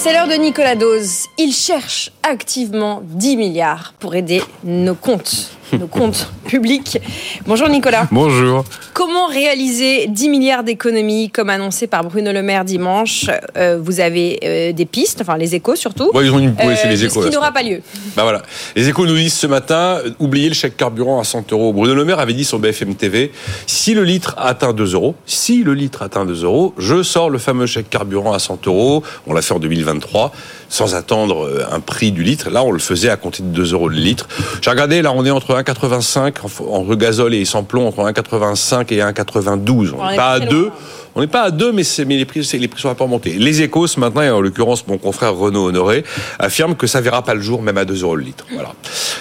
[0.00, 1.26] C'est l'heure de Nicolas Dose.
[1.38, 6.98] Il cherche activement 10 milliards pour aider nos comptes nos comptes publics.
[7.46, 8.08] Bonjour Nicolas.
[8.10, 8.64] Bonjour.
[8.94, 13.26] Comment réaliser 10 milliards d'économies comme annoncé par Bruno Le Maire dimanche
[13.56, 16.10] euh, Vous avez euh, des pistes, enfin les échos surtout.
[16.14, 16.54] Oui, ils ont une...
[16.56, 17.22] c'est les échos.
[17.22, 17.80] Ce qui n'aura pas lieu.
[18.16, 18.42] Bah voilà.
[18.76, 21.72] Les échos nous disent ce matin, euh, oubliez le chèque carburant à 100 euros.
[21.72, 23.32] Bruno Le Maire avait dit sur BFM TV,
[23.66, 27.38] si le litre atteint 2 euros, si le litre atteint 2 euros, je sors le
[27.38, 29.02] fameux chèque carburant à 100 euros.
[29.26, 30.32] On l'a fait en 2023,
[30.68, 32.50] sans attendre un prix du litre.
[32.50, 34.28] Là, on le faisait à compter de 2 euros le litre.
[34.60, 36.34] J'ai regardé, là, on est entre 1,85
[36.68, 39.92] entre gazole et sans plomb entre 1,85 et 1,92.
[39.96, 40.70] On n'est pas à 2.
[41.14, 43.32] On n'est pas à 2, mais, mais les, prix, les prix sont un peu remontés.
[43.32, 46.04] Les échos, ce matin, et en l'occurrence mon confrère Renaud Honoré,
[46.38, 48.46] affirme que ça verra pas le jour, même à 2 euros le litre.
[48.52, 48.72] Voilà.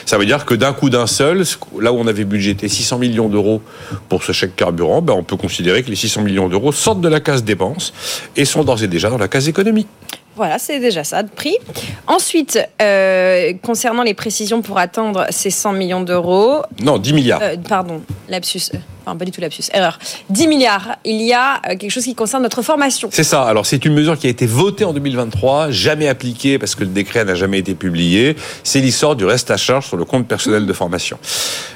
[0.05, 1.43] Ça veut dire que d'un coup d'un seul,
[1.81, 3.63] là où on avait budgété 600 millions d'euros
[4.09, 7.09] pour ce chèque carburant, ben on peut considérer que les 600 millions d'euros sortent de
[7.09, 7.93] la case dépenses
[8.35, 9.87] et sont d'ores et déjà dans la case économie.
[10.37, 11.57] Voilà, c'est déjà ça de prix.
[12.05, 16.61] Ensuite, euh, concernant les précisions pour atteindre ces 100 millions d'euros.
[16.79, 17.39] Non, 10 milliards.
[17.41, 18.69] Euh, pardon, lapsus
[19.07, 22.15] enfin pas du tout lapsus, erreur, 10 milliards, il y a euh, quelque chose qui
[22.15, 23.09] concerne notre formation.
[23.11, 26.75] C'est ça, alors c'est une mesure qui a été votée en 2023, jamais appliquée parce
[26.75, 30.03] que le décret n'a jamais été publié, c'est l'histoire du reste à charge sur le
[30.03, 31.17] compte personnel de formation.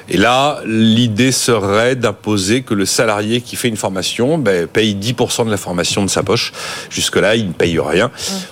[0.08, 5.46] Et là, l'idée serait d'imposer que le salarié qui fait une formation ben, paye 10%
[5.46, 6.52] de la formation de sa poche.
[6.90, 8.10] Jusque-là, il ne paye rien.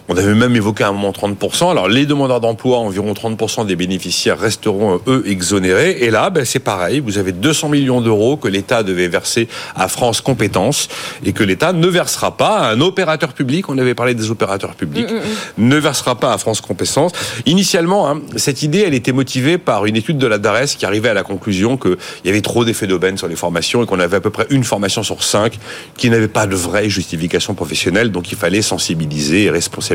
[0.09, 1.71] On avait même évoqué à un moment 30%.
[1.71, 5.99] Alors les demandeurs d'emploi, environ 30% des bénéficiaires resteront, eux, exonérés.
[6.01, 9.89] Et là, ben, c'est pareil, vous avez 200 millions d'euros que l'État devait verser à
[9.89, 10.89] France Compétences
[11.25, 14.75] et que l'État ne versera pas à un opérateur public, on avait parlé des opérateurs
[14.75, 15.69] publics, mm, mm, mm.
[15.69, 17.13] ne versera pas à France Compétences.
[17.47, 21.09] Initialement, hein, cette idée, elle était motivée par une étude de la DARES qui arrivait
[21.11, 24.17] à la conclusion qu'il y avait trop d'effets d'aubaine sur les formations et qu'on avait
[24.17, 25.59] à peu près une formation sur cinq
[25.97, 29.90] qui n'avait pas de vraie justification professionnelle, donc il fallait sensibiliser et responsabiliser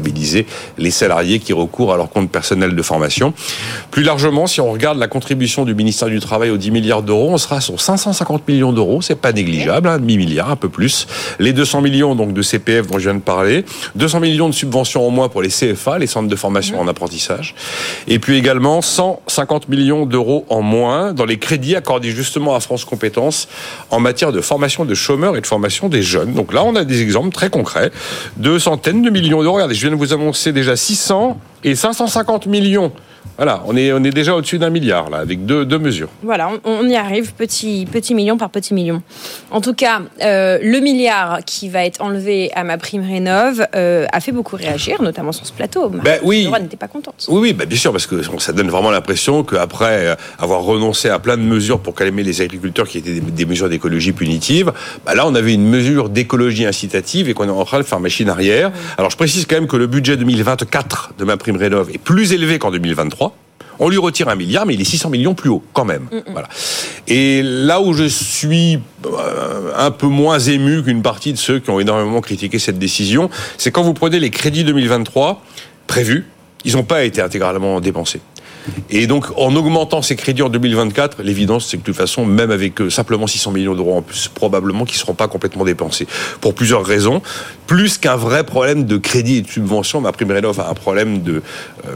[0.77, 3.33] les salariés qui recourent à leur compte personnel de formation.
[3.91, 7.29] Plus largement, si on regarde la contribution du ministère du Travail aux 10 milliards d'euros,
[7.31, 11.07] on sera sur 550 millions d'euros, c'est pas négligeable, un demi-milliard, un peu plus.
[11.39, 15.07] Les 200 millions donc de CPF dont je viens de parler, 200 millions de subventions
[15.07, 17.55] en moins pour les CFA, les centres de formation en apprentissage,
[18.07, 22.85] et puis également 150 millions d'euros en moins dans les crédits accordés justement à France
[22.85, 23.47] Compétences
[23.89, 26.33] en matière de formation de chômeurs et de formation des jeunes.
[26.33, 27.91] Donc là, on a des exemples très concrets
[28.37, 29.59] de centaines de millions d'euros.
[29.75, 32.91] Je viens de vous annoncer déjà 600 et 550 millions
[33.37, 36.07] voilà, on est, on est déjà au-dessus d'un milliard, là, avec deux, deux mesures.
[36.23, 39.01] Voilà, on, y arrive petit, petit million par petit million.
[39.51, 44.05] En tout cas, euh, le milliard qui va être enlevé à ma prime rénov euh,
[44.13, 45.89] a fait beaucoup réagir, notamment sur ce plateau.
[45.89, 46.47] Ben oui.
[46.61, 47.25] n'était pas contente.
[47.27, 51.19] Oui, oui ben bien sûr, parce que ça donne vraiment l'impression qu'après avoir renoncé à
[51.19, 54.71] plein de mesures pour calmer les agriculteurs qui étaient des, mesures d'écologie punitive,
[55.05, 57.99] ben là, on avait une mesure d'écologie incitative et qu'on est en train de faire
[57.99, 58.71] machine arrière.
[58.97, 62.33] Alors, je précise quand même que le budget 2024 de ma prime rénov est plus
[62.33, 63.35] élevé qu'en 2023.
[63.79, 66.07] On lui retire un milliard, mais il est 600 millions plus haut, quand même.
[66.11, 66.23] Mm, mm.
[66.31, 66.47] Voilà.
[67.07, 71.69] Et là où je suis euh, un peu moins ému qu'une partie de ceux qui
[71.69, 75.43] ont énormément critiqué cette décision, c'est quand vous prenez les crédits 2023
[75.87, 76.25] prévus,
[76.63, 78.21] ils n'ont pas été intégralement dépensés.
[78.89, 82.51] Et donc, en augmentant ces crédits en 2024, l'évidence, c'est que de toute façon, même
[82.51, 86.07] avec euh, simplement 600 millions d'euros en plus, probablement qu'ils ne seront pas complètement dépensés.
[86.41, 87.21] Pour plusieurs raisons.
[87.67, 91.21] Plus qu'un vrai problème de crédit et de subvention, ma prime rénov a un problème
[91.23, 91.41] de
[91.87, 91.91] euh,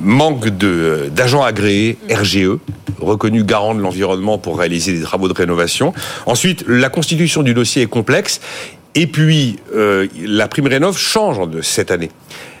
[0.00, 2.58] manque euh, d'agents agréés, RGE,
[3.00, 5.92] reconnus garants de l'environnement pour réaliser des travaux de rénovation.
[6.26, 8.40] Ensuite, la constitution du dossier est complexe.
[8.96, 9.58] Et puis,
[10.24, 12.12] la prime rénov change de cette année.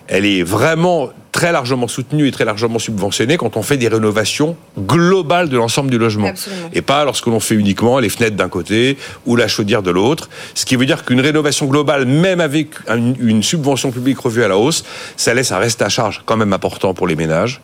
[0.08, 4.56] Elle est vraiment très largement soutenue et très largement subventionnée quand on fait des rénovations
[4.78, 6.28] globales de l'ensemble du logement.
[6.28, 6.70] Absolument.
[6.72, 10.30] Et pas lorsque l'on fait uniquement les fenêtres d'un côté ou la chaudière de l'autre.
[10.54, 14.56] Ce qui veut dire qu'une rénovation globale, même avec une subvention publique revue à la
[14.56, 14.84] hausse,
[15.16, 17.60] ça laisse un reste à charge quand même important pour les ménages.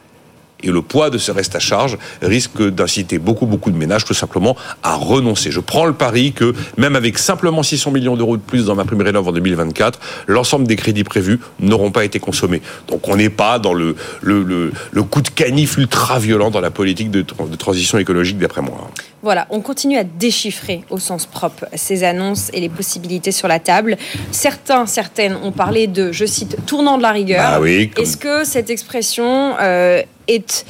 [0.62, 4.14] Et le poids de ce reste à charge risque d'inciter beaucoup, beaucoup de ménages tout
[4.14, 5.50] simplement à renoncer.
[5.50, 8.84] Je prends le pari que même avec simplement 600 millions d'euros de plus dans ma
[8.84, 12.62] prime rénov en 2024, l'ensemble des crédits prévus n'auront pas été consommés.
[12.88, 16.70] Donc on n'est pas dans le, le, le, coup de canif ultra violent dans la
[16.70, 17.22] politique de
[17.56, 18.90] transition écologique d'après moi.
[19.22, 23.58] Voilà, on continue à déchiffrer au sens propre ces annonces et les possibilités sur la
[23.58, 23.96] table.
[24.32, 27.42] Certains, certaines ont parlé de, je cite, tournant de la rigueur.
[27.46, 30.64] Ah oui, comme- Est-ce que cette expression euh, est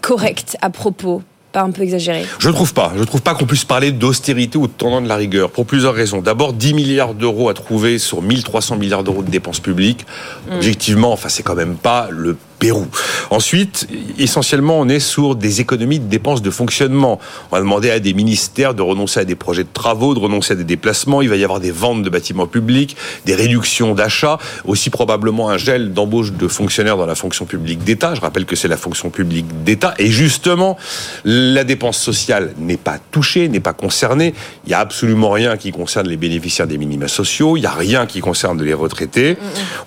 [0.00, 1.22] correcte à propos
[1.52, 2.92] Pas un peu exagérée Je ne trouve pas.
[2.94, 5.64] Je ne trouve pas qu'on puisse parler d'austérité ou de tournant de la rigueur pour
[5.66, 6.20] plusieurs raisons.
[6.20, 10.04] D'abord, 10 milliards d'euros à trouver sur 1300 milliards d'euros de dépenses publiques.
[10.50, 12.86] Objectivement, enfin, c'est quand même pas le Pérou.
[13.30, 17.18] Ensuite, essentiellement, on est sur des économies de dépenses de fonctionnement.
[17.50, 20.52] On va demander à des ministères de renoncer à des projets de travaux, de renoncer
[20.52, 21.22] à des déplacements.
[21.22, 22.96] Il va y avoir des ventes de bâtiments publics,
[23.26, 28.14] des réductions d'achats, aussi probablement un gel d'embauche de fonctionnaires dans la fonction publique d'État.
[28.14, 29.94] Je rappelle que c'est la fonction publique d'État.
[29.98, 30.76] Et justement,
[31.24, 34.34] la dépense sociale n'est pas touchée, n'est pas concernée.
[34.66, 37.56] Il n'y a absolument rien qui concerne les bénéficiaires des minima sociaux.
[37.56, 39.36] Il n'y a rien qui concerne les retraités.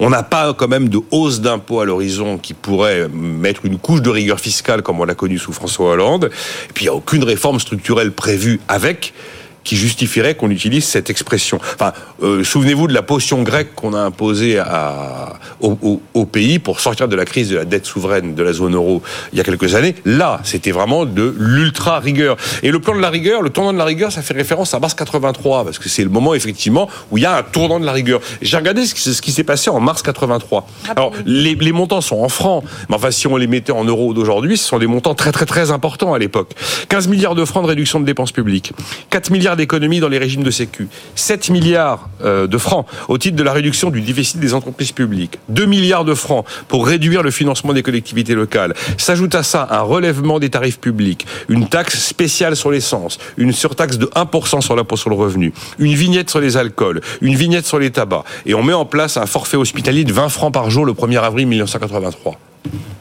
[0.02, 4.02] On n'a pas quand même de hausse d'impôts à l'horizon qui pourrait mettre une couche
[4.02, 6.32] de rigueur fiscale comme on l'a connu sous François Hollande.
[6.70, 9.14] Et puis il n'y a aucune réforme structurelle prévue avec
[9.66, 11.60] qui justifierait qu'on utilise cette expression.
[11.74, 11.92] Enfin,
[12.24, 16.80] euh, souvenez-vous de la potion grecque qu'on a imposée à, au, au- au pays pour
[16.80, 19.02] sortir de la crise de la dette souveraine de la zone euro
[19.34, 19.96] il y a quelques années.
[20.06, 22.38] Là, c'était vraiment de l'ultra rigueur.
[22.64, 24.80] Et le plan de la rigueur, le tournant de la rigueur, ça fait référence à
[24.80, 27.86] mars 83 parce que c'est le moment effectivement où il y a un tournant de
[27.86, 28.22] la rigueur.
[28.42, 30.68] J'ai regardé ce qui, ce qui s'est passé en mars 83.
[30.96, 34.14] Alors, les, les montants sont en francs, mais enfin, si on les mettait en euros
[34.14, 36.52] d'aujourd'hui, ce sont des montants très très très importants à l'époque.
[36.90, 38.74] 15 milliards de francs de réduction de dépenses publiques,
[39.10, 43.36] 4 milliards d'économies dans les régimes de sécu, 7 milliards euh, de francs au titre
[43.36, 47.32] de la réduction du déficit des entreprises publiques, 2 milliards de francs pour réduire le
[47.32, 48.74] financement des collectivités locales.
[48.98, 53.98] S'ajoute à ça un relèvement des tarifs publics, une taxe spéciale sur l'essence, une surtaxe
[53.98, 57.80] de 1% sur l'impôt sur le revenu, une vignette sur les alcools, une vignette sur
[57.80, 60.86] les tabacs, et on met en place un forfait hospitalier de 20 francs par jour
[60.86, 62.40] le 1er avril 1983.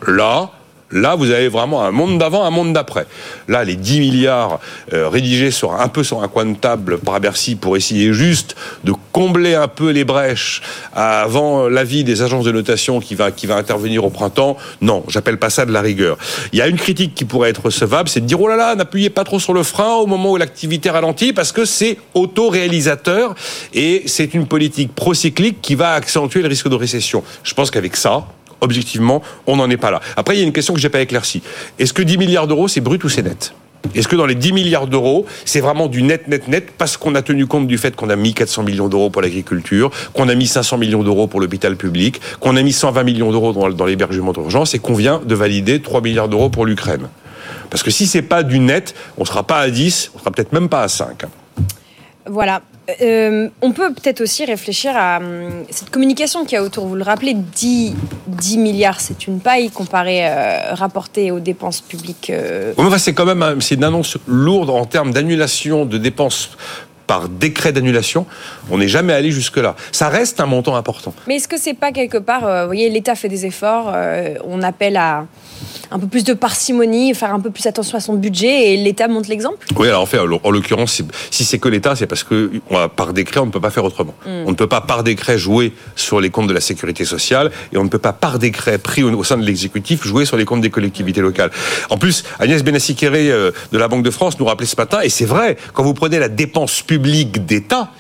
[0.09, 0.51] Là,
[0.93, 3.07] Là, vous avez vraiment un monde d'avant, un monde d'après.
[3.49, 4.61] Là, les 10 milliards
[4.93, 8.55] euh, rédigés sur un peu sur un coin de table par Bercy pour essayer juste
[8.85, 10.63] de combler un peu les brèches
[10.95, 14.57] avant l'avis des agences de notation qui va qui va intervenir au printemps.
[14.81, 16.19] Non, j'appelle pas ça de la rigueur.
[16.53, 18.75] Il y a une critique qui pourrait être recevable, c'est de dire oh là là,
[18.75, 23.35] n'appuyez pas trop sur le frein au moment où l'activité ralentit parce que c'est auto-réalisateur
[23.73, 27.25] et c'est une politique procyclique qui va accentuer le risque de récession.
[27.43, 28.27] Je pense qu'avec ça,
[28.65, 30.01] objectivement, on n'en est pas là.
[30.17, 31.43] Après, il y a une question que j'ai pas éclaircie.
[31.79, 33.55] Est-ce que 10 milliards d'euros, c'est brut ou c'est net?
[33.95, 37.15] Est-ce que dans les 10 milliards d'euros, c'est vraiment du net, net, net, parce qu'on
[37.15, 40.35] a tenu compte du fait qu'on a mis 400 millions d'euros pour l'agriculture, qu'on a
[40.35, 43.85] mis 500 millions d'euros pour l'hôpital public, qu'on a mis 120 millions d'euros dans, dans
[43.85, 47.09] l'hébergement d'urgence et qu'on vient de valider 3 milliards d'euros pour l'Ukraine?
[47.69, 50.53] Parce que si c'est pas du net, on sera pas à 10, on sera peut-être
[50.53, 51.25] même pas à 5.
[52.27, 52.63] Voilà.
[53.01, 56.87] Euh, on peut peut-être aussi réfléchir à hum, cette communication qu'il y a autour.
[56.87, 57.95] Vous le rappelez, 10,
[58.27, 62.31] 10 milliards, c'est une paille comparée, euh, rapportée aux dépenses publiques.
[62.31, 66.51] euh, c'est quand même une annonce lourde en termes d'annulation de dépenses
[67.07, 68.27] par décret d'annulation.
[68.71, 69.77] On n'est jamais allé jusque-là.
[69.93, 71.15] Ça reste un montant important.
[71.27, 74.35] Mais est-ce que c'est pas quelque part, euh, vous voyez, l'État fait des efforts, euh,
[74.45, 75.27] on appelle à
[75.91, 79.07] un peu plus de parcimonie, faire un peu plus attention à son budget, et l'État
[79.07, 79.59] montre l'exemple?
[79.77, 82.51] Oui, alors en fait, en l'oc- en l'occurrence, si- c'est que l'État, c'est parce que
[82.97, 84.15] par décret, on ne peut pas faire autrement.
[84.27, 87.77] On ne peut pas par décret jouer sur les comptes de la sécurité sociale et
[87.79, 90.63] on ne peut pas par décret pris au, sein de l'exécutif jouer sur les comptes
[90.63, 91.51] des collectivités locales.
[91.91, 95.09] En plus, Agnès Benassi-Kéré euh, de la Banque de France nous rappelait ce matin, et
[95.11, 97.91] c'est vrai, quand vous prenez la dépense publique d'État,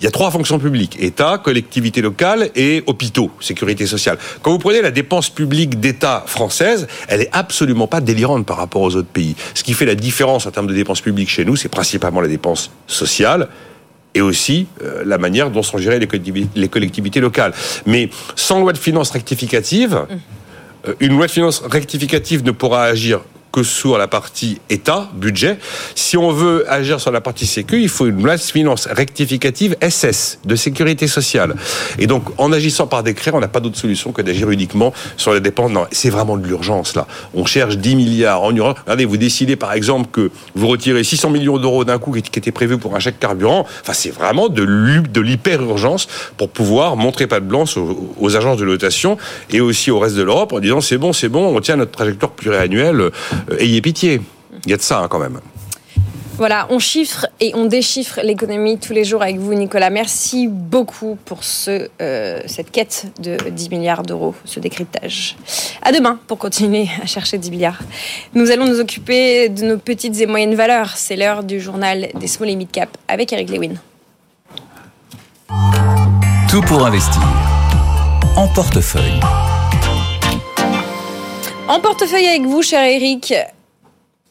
[0.00, 4.18] il y a trois fonctions publiques État, collectivité locale et hôpitaux, sécurité sociale.
[4.40, 8.80] Quand vous prenez la dépense publique d'État française, elle est absolument pas délirante par rapport
[8.82, 9.36] aux autres pays.
[9.54, 12.28] Ce qui fait la différence en termes de dépenses publiques chez nous, c'est principalement la
[12.28, 13.48] dépense sociale
[14.14, 17.52] et aussi euh, la manière dont sont gérées les collectivités, les collectivités locales.
[17.86, 20.06] Mais sans loi de finances rectificative,
[20.88, 23.20] euh, une loi de finances rectificative ne pourra agir
[23.52, 25.58] que sur la partie État, budget.
[25.94, 30.38] Si on veut agir sur la partie Sécu, il faut une loi de rectificative SS,
[30.44, 31.56] de sécurité sociale.
[31.98, 35.32] Et donc, en agissant par décret, on n'a pas d'autre solution que d'agir uniquement sur
[35.32, 35.72] les dépenses.
[35.90, 37.06] C'est vraiment de l'urgence, là.
[37.34, 38.76] On cherche 10 milliards en urgence.
[38.84, 42.52] Regardez, vous décidez, par exemple, que vous retirez 600 millions d'euros d'un coup qui était
[42.52, 43.66] prévu pour un chèque carburant.
[43.82, 49.18] Enfin, c'est vraiment de l'hyper-urgence pour pouvoir montrer pas de blanche aux, agences de notation
[49.50, 51.90] et aussi au reste de l'Europe en disant c'est bon, c'est bon, on tient notre
[51.90, 53.10] trajectoire pluriannuelle
[53.58, 54.20] ayez pitié.
[54.64, 55.40] Il y a de ça hein, quand même.
[56.40, 59.90] Voilà, on chiffre et on déchiffre l'économie tous les jours avec vous, Nicolas.
[59.90, 65.36] Merci beaucoup pour ce, euh, cette quête de 10 milliards d'euros, ce décryptage.
[65.82, 67.80] À demain pour continuer à chercher 10 milliards.
[68.32, 70.96] Nous allons nous occuper de nos petites et moyennes valeurs.
[70.96, 73.74] C'est l'heure du journal des small et mid cap avec Eric Lewin.
[76.48, 77.22] Tout pour investir.
[78.34, 79.20] En portefeuille.
[81.70, 83.32] En portefeuille avec vous, cher Eric.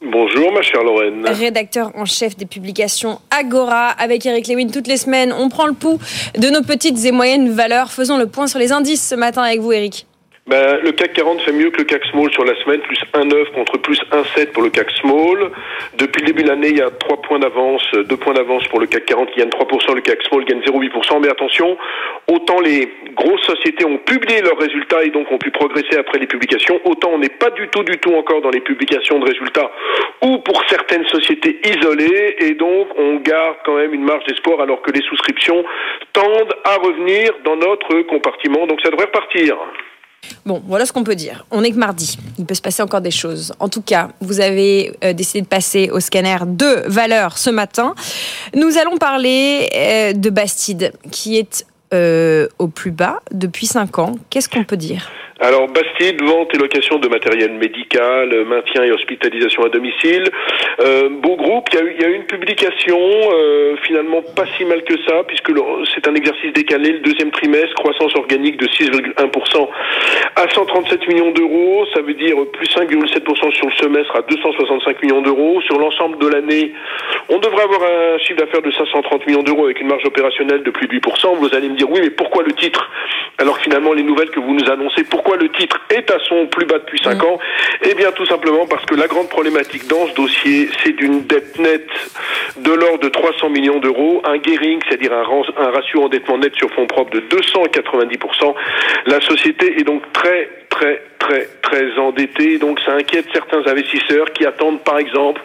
[0.02, 1.26] Bonjour ma chère Lorraine.
[1.26, 5.32] Rédacteur en chef des publications Agora avec Eric Lewin toutes les semaines.
[5.32, 5.98] On prend le pouls
[6.36, 7.92] de nos petites et moyennes valeurs.
[7.92, 10.06] Faisons le point sur les indices ce matin avec vous Eric.
[10.50, 13.52] Ben, le CAC 40 fait mieux que le CAC Small sur la semaine, plus 1,9
[13.52, 15.52] contre plus 1,7 pour le CAC Small.
[15.96, 18.80] Depuis le début de l'année, il y a 3 points d'avance, 2 points d'avance pour
[18.80, 21.20] le CAC 40 qui gagne 3%, le CAC Small gagne 0,8%.
[21.20, 21.78] Mais attention,
[22.26, 26.26] autant les grosses sociétés ont publié leurs résultats et donc ont pu progresser après les
[26.26, 29.70] publications, autant on n'est pas du tout, du tout encore dans les publications de résultats
[30.20, 34.82] ou pour certaines sociétés isolées et donc on garde quand même une marge d'espoir alors
[34.82, 35.64] que les souscriptions
[36.12, 38.66] tendent à revenir dans notre compartiment.
[38.66, 39.56] Donc ça devrait repartir.
[40.46, 41.46] Bon, voilà ce qu'on peut dire.
[41.50, 42.18] On est que mardi.
[42.38, 43.52] Il peut se passer encore des choses.
[43.58, 47.94] En tout cas, vous avez euh, décidé de passer au scanner de valeur ce matin.
[48.54, 54.14] Nous allons parler euh, de Bastide, qui est euh, au plus bas depuis 5 ans.
[54.30, 55.08] Qu'est-ce qu'on peut dire?
[55.40, 60.24] Alors Bastide, vente et location de matériel médical, maintien et hospitalisation à domicile.
[60.80, 64.44] Euh, beau groupe, il y, a eu, il y a une publication euh, finalement pas
[64.56, 65.52] si mal que ça, puisque
[65.94, 69.68] c'est un exercice décalé, le deuxième trimestre, croissance organique de 6,1%
[70.36, 75.22] à 137 millions d'euros, ça veut dire plus 5,7% sur le semestre à 265 millions
[75.22, 75.60] d'euros.
[75.62, 76.72] Sur l'ensemble de l'année,
[77.28, 80.70] on devrait avoir un chiffre d'affaires de 530 millions d'euros avec une marge opérationnelle de
[80.70, 81.36] plus de 8%.
[81.36, 82.90] Vous allez me dire oui, mais pourquoi le titre
[83.38, 86.66] Alors finalement, les nouvelles que vous nous annoncez, pourquoi le titre est à son plus
[86.66, 87.38] bas depuis 5 ans
[87.82, 91.58] Eh bien tout simplement parce que la grande problématique dans ce dossier, c'est d'une dette
[91.58, 91.88] nette
[92.58, 95.24] de l'ordre de 300 millions d'euros, un gearing, c'est-à-dire un,
[95.56, 98.54] un ratio endettement net sur fonds propres de 290%.
[99.06, 102.58] La société est donc très très très très endetté.
[102.58, 105.40] Donc ça inquiète certains investisseurs qui attendent par exemple,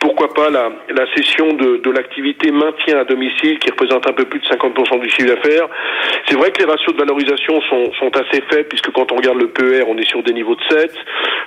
[0.00, 4.24] pourquoi pas la, la cession de, de l'activité maintien à domicile qui représente un peu
[4.24, 5.68] plus de 50% du chiffre d'affaires.
[6.26, 9.29] C'est vrai que les ratios de valorisation sont, sont assez faibles puisque quand on regarde
[9.34, 10.92] le PER, on est sur des niveaux de 7.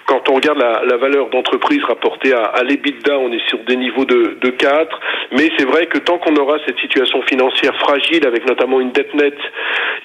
[0.05, 4.37] Quand on regarde la, valeur d'entreprise rapportée à, l'EBITDA, on est sur des niveaux de,
[4.41, 4.99] de 4.
[5.31, 9.13] Mais c'est vrai que tant qu'on aura cette situation financière fragile avec notamment une dette
[9.13, 9.39] nette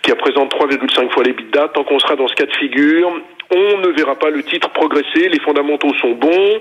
[0.03, 3.13] qui représente 3,5 fois l'EBITDA, tant qu'on sera dans ce cas de figure,
[3.51, 5.29] on ne verra pas le titre progresser.
[5.29, 6.61] Les fondamentaux sont bons,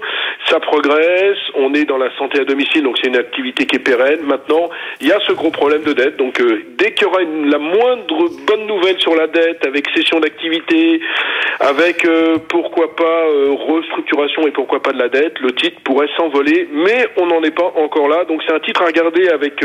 [0.49, 3.79] ça progresse, on est dans la santé à domicile, donc c'est une activité qui est
[3.79, 4.21] pérenne.
[4.23, 4.69] Maintenant,
[5.01, 6.17] il y a ce gros problème de dette.
[6.17, 10.19] Donc euh, dès qu'il y aura la moindre bonne nouvelle sur la dette, avec cession
[10.19, 11.01] d'activité,
[11.59, 16.09] avec euh, pourquoi pas euh, restructuration et pourquoi pas de la dette, le titre pourrait
[16.15, 18.23] s'envoler, mais on n'en est pas encore là.
[18.25, 19.63] Donc c'est un titre à regarder avec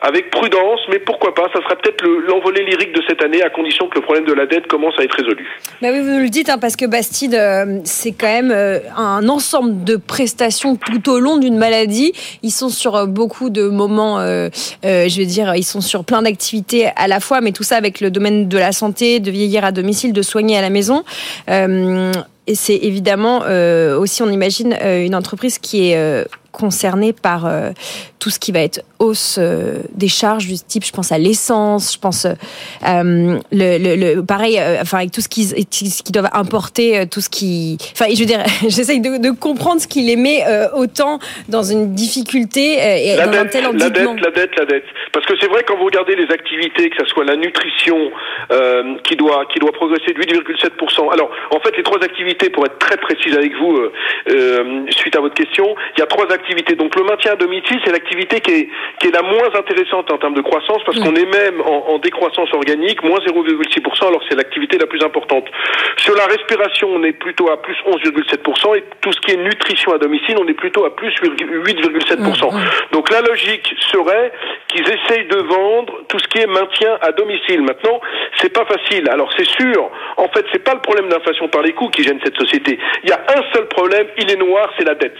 [0.00, 3.88] avec prudence, mais pourquoi pas Ça sera peut-être l'envolée lyrique de cette année, à condition
[3.88, 5.46] que le problème de la dette commence à être résolu.
[5.82, 9.28] Bah oui, vous le dites, hein, parce que Bastide, euh, c'est quand même euh, un
[9.28, 12.12] ensemble de prestations tout au long d'une maladie.
[12.42, 16.88] Ils sont sur euh, beaucoup de moments, je vais dire, ils sont sur plein d'activités
[16.96, 19.72] à la fois, mais tout ça avec le domaine de la santé, de vieillir à
[19.72, 21.04] domicile, de soigner à la maison.
[21.48, 23.42] et c'est évidemment
[23.98, 27.46] aussi, on imagine, une entreprise qui est concernée par
[28.24, 31.92] tout ce qui va être hausse euh, des charges du type, je pense à l'essence,
[31.92, 37.06] je pense euh, le, le, pareil, euh, enfin avec tout ce qu'ils qui doivent importer,
[37.12, 40.42] tout ce qui, enfin je veux dire, j'essaye de, de, comprendre ce qui les met
[40.74, 41.18] autant
[41.50, 42.78] dans une difficulté
[43.10, 44.14] et la dans dette, un tel la endettement.
[44.14, 44.84] dette, la dette, la dette.
[45.12, 48.10] Parce que c'est vrai quand vous regardez les activités, que ce soit la nutrition
[49.04, 51.12] qui doit qui doit progresser de 8,7%.
[51.12, 53.76] Alors en fait les trois activités, pour être très précise avec vous,
[54.88, 56.43] suite à votre question, il y a trois activités.
[56.76, 58.68] Donc le maintien à domicile, c'est l'activité qui est,
[58.98, 61.98] qui est la moins intéressante en termes de croissance parce qu'on est même en, en,
[61.98, 65.46] décroissance organique, moins 0,6%, alors c'est l'activité la plus importante.
[65.96, 69.94] Sur la respiration, on est plutôt à plus 11,7% et tout ce qui est nutrition
[69.94, 72.92] à domicile, on est plutôt à plus 8,7%.
[72.92, 74.32] Donc la logique serait
[74.68, 77.62] qu'ils essayent de vendre tout ce qui est maintien à domicile.
[77.62, 78.00] Maintenant,
[78.40, 79.08] c'est pas facile.
[79.08, 82.18] Alors c'est sûr, en fait, c'est pas le problème d'inflation par les coûts qui gêne
[82.22, 82.78] cette société.
[83.02, 85.16] Il y a un seul problème, il est noir, c'est la dette.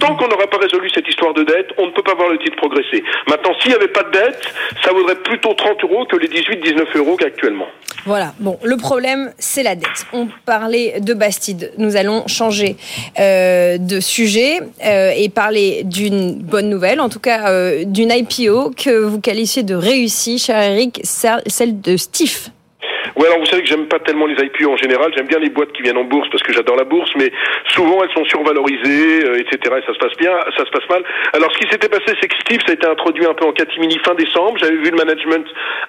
[0.00, 2.38] Tant qu'on n'aura pas résolu cette histoire de dette, on ne peut pas voir le
[2.38, 3.02] titre progresser.
[3.28, 4.40] Maintenant, s'il n'y avait pas de dette,
[4.84, 7.66] ça vaudrait plutôt 30 euros que les 18-19 euros qu'actuellement.
[8.04, 10.06] Voilà, bon, le problème, c'est la dette.
[10.12, 11.72] On parlait de Bastide.
[11.78, 12.76] Nous allons changer
[13.18, 18.70] euh, de sujet euh, et parler d'une bonne nouvelle, en tout cas euh, d'une IPO
[18.76, 22.50] que vous qualifiez de réussie, cher Eric, celle de Steve.
[23.16, 25.10] Oui, alors vous savez que j'aime pas tellement les IPO en général.
[25.16, 27.32] J'aime bien les boîtes qui viennent en bourse parce que j'adore la bourse, mais
[27.68, 29.76] souvent elles sont survalorisées, euh, etc.
[29.78, 31.02] Et ça se passe bien, ça se passe mal.
[31.32, 33.52] Alors ce qui s'était passé, c'est que Steve, ça a été introduit un peu en
[33.52, 34.58] catimini fin décembre.
[34.58, 35.46] J'avais vu le management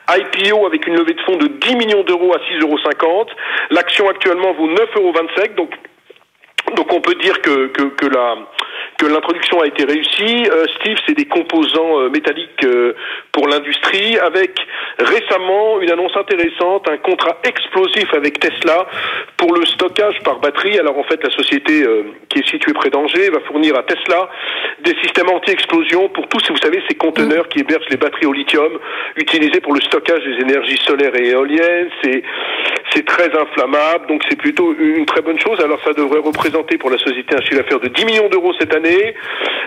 [0.10, 3.26] IPO avec une levée de fonds de 10 millions d'euros à 6,50 euros.
[3.72, 5.14] L'action actuellement vaut 9,25 euros.
[5.58, 5.72] Donc
[6.76, 8.36] donc on peut dire que, que, que la
[8.98, 10.48] que l'introduction a été réussie.
[10.52, 12.96] Euh, Steve, c'est des composants euh, métalliques euh,
[13.32, 14.52] pour l'industrie, avec
[15.00, 18.88] récemment une annonce intéressante, un contrat explosif avec Tesla
[19.38, 20.80] pour le stockage par batterie.
[20.80, 21.86] Alors en fait, la société
[22.30, 24.30] qui est située près d'Angers va fournir à Tesla
[24.80, 28.80] des systèmes anti-explosion pour tous, vous savez, ces conteneurs qui hébergent les batteries au lithium
[29.16, 31.90] utilisées pour le stockage des énergies solaires et éoliennes.
[32.04, 32.24] C'est
[32.94, 35.60] c'est très inflammable, donc c'est plutôt une très bonne chose.
[35.60, 38.74] Alors ça devrait représenter pour la société un chiffre d'affaires de 10 millions d'euros cette
[38.74, 38.87] année.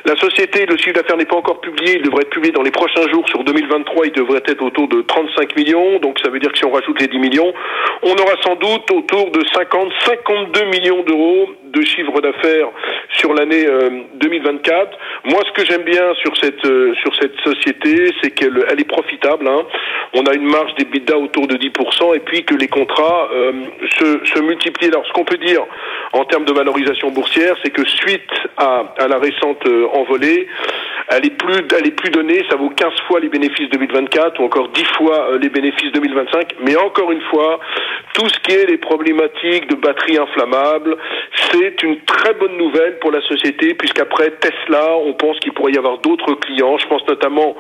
[0.07, 2.71] La société, le chiffre d'affaires n'est pas encore publié, il devrait être publié dans les
[2.71, 3.29] prochains jours.
[3.29, 6.65] Sur 2023, il devrait être autour de 35 millions, donc ça veut dire que si
[6.65, 7.53] on rajoute les 10 millions,
[8.03, 12.69] on aura sans doute autour de 50, 52 millions d'euros de chiffre d'affaires
[13.11, 13.67] sur l'année
[14.15, 14.73] 2024.
[14.73, 16.95] Euh, Moi, ce que j'aime bien sur cette euh,
[17.45, 19.47] société, c'est qu'elle elle est profitable.
[19.47, 19.63] Hein.
[20.15, 23.53] On a une marge d'EBITDA autour de 10% et puis que les contrats euh,
[23.99, 24.89] se, multiplient.
[24.89, 25.63] Alors, ce qu'on peut dire
[26.13, 30.47] en termes de valorisation boursière, c'est que suite à la récente envolée,
[31.09, 32.43] elle est plus elle est plus donnée.
[32.49, 36.55] Ça vaut 15 fois les bénéfices 2024 ou encore 10 fois les bénéfices 2025.
[36.63, 37.61] Mais encore une fois,
[38.15, 40.97] tout ce qui est les problématiques de batteries inflammables,
[41.51, 45.79] c'est une très bonne nouvelle pour la société, puisqu'après Tesla, on pense qu'il pourrait y
[45.79, 46.79] avoir d'autres clients.
[46.79, 47.57] Je pense notamment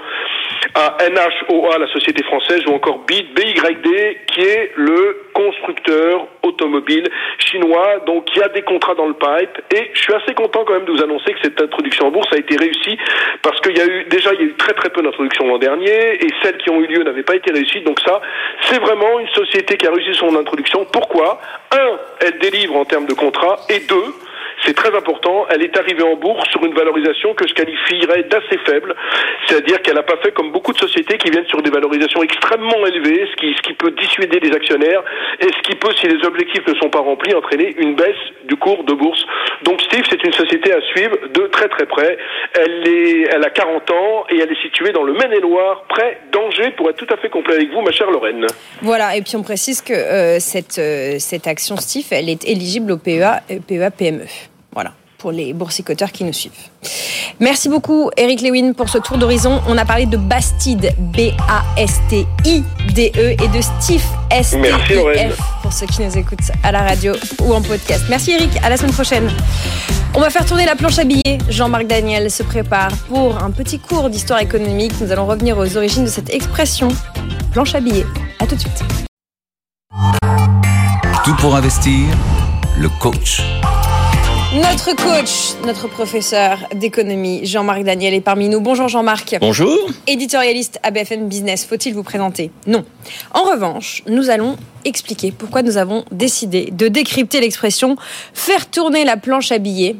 [0.74, 7.08] à NHOA, la société française, ou encore BYD, qui est le constructeur automobile
[7.38, 8.00] chinois.
[8.06, 9.62] Donc il y a des contrats dans le pipe.
[9.74, 12.32] Et je suis assez content quand même de vous annoncer que cette introduction en bourse
[12.32, 12.98] a été réussie,
[13.42, 15.58] parce qu'il y a eu déjà il y a eu très très peu d'introductions l'an
[15.58, 17.82] dernier, et celles qui ont eu lieu n'avaient pas été réussies.
[17.82, 18.20] Donc ça,
[18.62, 20.86] c'est vraiment une société qui a réussi son introduction.
[20.92, 21.40] Pourquoi?
[21.72, 24.14] Un, elle délivre en termes de contrats, et deux,
[24.64, 28.58] c'est très important, elle est arrivée en bourse sur une valorisation que je qualifierais d'assez
[28.66, 28.94] faible,
[29.46, 32.86] c'est-à-dire qu'elle n'a pas fait comme beaucoup de sociétés qui viennent sur des valorisations extrêmement
[32.86, 35.02] élevées, ce qui, peut dissuader les actionnaires
[35.40, 38.56] et ce qui peut, si les objectifs ne sont pas remplis, entraîner une baisse du
[38.56, 39.24] cours de bourse.
[39.62, 42.18] Donc Steve, c'est une société à suivre de très très près.
[42.58, 46.72] Elle, est, elle a 40 ans et elle est située dans le Maine-et-Loire, près d'Angers,
[46.76, 48.46] pour être tout à fait complet avec vous, ma chère Lorraine.
[48.82, 52.92] Voilà, et puis on précise que euh, cette, euh, cette action Steve, elle est éligible
[52.92, 54.49] au PEA, PEA PME.
[54.72, 56.52] Voilà, pour les boursicoteurs qui nous suivent.
[57.40, 59.60] Merci beaucoup, Eric Lewin, pour ce tour d'horizon.
[59.66, 62.56] On a parlé de Bastide, B-A-S-T-I-D-E,
[63.42, 68.04] et de Steve, S-T-I-F, pour ceux qui nous écoutent à la radio ou en podcast.
[68.08, 68.50] Merci, Eric.
[68.62, 69.30] À la semaine prochaine.
[70.14, 71.38] On va faire tourner la planche à billets.
[71.48, 74.92] Jean-Marc Daniel se prépare pour un petit cours d'histoire économique.
[75.00, 76.88] Nous allons revenir aux origines de cette expression,
[77.52, 78.06] planche à billets.
[78.38, 78.82] À tout de suite.
[81.24, 82.06] Tout pour investir,
[82.78, 83.40] le coach.
[84.52, 88.60] Notre coach, notre professeur d'économie, Jean-Marc Daniel, est parmi nous.
[88.60, 89.36] Bonjour Jean-Marc.
[89.40, 89.78] Bonjour.
[90.08, 91.64] Éditorialiste à BFM Business.
[91.64, 92.50] Faut-il vous présenter?
[92.66, 92.84] Non.
[93.32, 97.94] En revanche, nous allons expliquer pourquoi nous avons décidé de décrypter l'expression
[98.34, 99.94] faire tourner la planche à billets.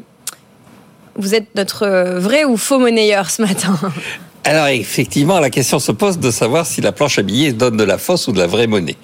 [1.15, 3.79] Vous êtes notre vrai ou faux monnayeur ce matin?
[4.43, 7.85] Alors effectivement, la question se pose de savoir si la planche à billets donne de
[7.85, 8.97] la fausse ou de la vraie monnaie.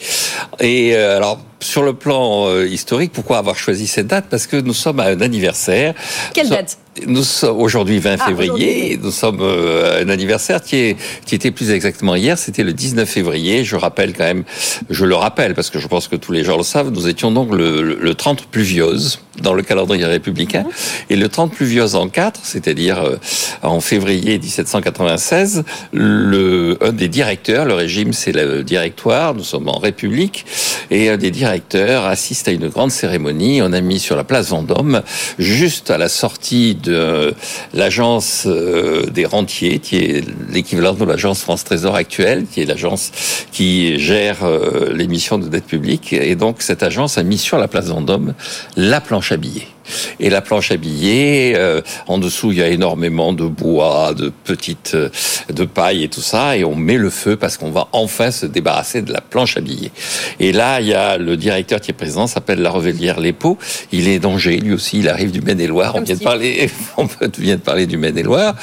[0.59, 4.27] Et euh, alors sur le plan euh, historique, pourquoi avoir choisi cette date?
[4.31, 5.95] Parce que nous sommes à un anniversaire.
[6.35, 6.79] Quelle date?
[7.07, 8.97] nous sommes aujourd'hui 20 février.
[8.99, 10.97] Ah, nous sommes euh, à un anniversaire qui, est,
[11.27, 12.39] qui était plus exactement hier.
[12.39, 13.65] C'était le 19 février.
[13.65, 14.45] Je rappelle quand même,
[14.89, 16.91] je le rappelle parce que je pense que tous les gens le savent.
[16.91, 20.71] Nous étions donc le, le 30 pluviose dans le calendrier républicain mhm.
[21.11, 23.17] et le 30 pluviose en 4, c'est-à-dire euh,
[23.63, 25.65] en février 1796.
[25.93, 29.35] Le, un des directeurs, le régime c'est le directoire.
[29.35, 30.47] Nous sommes en République
[30.91, 33.63] et un des directeurs assiste à une grande cérémonie.
[33.63, 35.03] On a mis sur la place Vendôme
[35.39, 37.35] juste à la sortie de
[37.75, 43.13] l'agence euh, des rentiers, qui est l'équivalent de l'agence France Trésor actuelle, qui est l'agence
[43.53, 46.13] qui gère euh, l'émission de dette publique.
[46.13, 48.35] Et donc cette agence a mis sur la place Vendôme
[48.77, 49.76] la planche à billets.
[50.20, 54.32] Et la planche à billets, euh, en dessous, il y a énormément de bois, de
[54.45, 55.11] petites, euh,
[55.53, 58.47] de paille et tout ça, et on met le feu parce qu'on va enfin se
[58.47, 59.93] débarrasser de la planche à billets.
[60.41, 63.59] Et là, il y a le directeur qui est présent, s'appelle La Revellière Lépo.
[63.93, 65.95] Il est d'Angers, lui aussi, il arrive du Maine-et-Loire.
[65.97, 67.07] On vient de parler, on
[67.39, 68.55] vient de parler du Maine-et-Loire.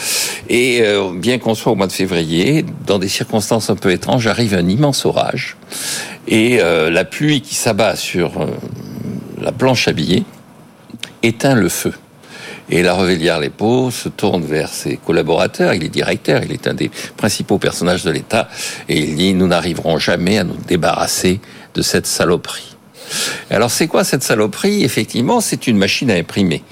[0.50, 4.28] Et euh, bien qu'on soit au mois de février, dans des circonstances un peu étranges,
[4.28, 5.58] arrive un immense orage.
[6.28, 8.48] Et euh, la pluie qui s'abat sur euh,
[9.42, 10.24] la planche à billets
[11.24, 11.94] éteint le feu.
[12.70, 15.74] Et la Revellière Lépo se tourne vers ses collaborateurs.
[15.74, 18.48] Il est directeur, il est un des principaux personnages de l'État.
[18.88, 21.42] Et il dit, nous n'arriverons jamais à nous débarrasser
[21.74, 22.73] de cette saloperie.
[23.50, 24.84] Alors c'est quoi cette saloperie?
[24.84, 26.64] Effectivement, c'est une machine à imprimer.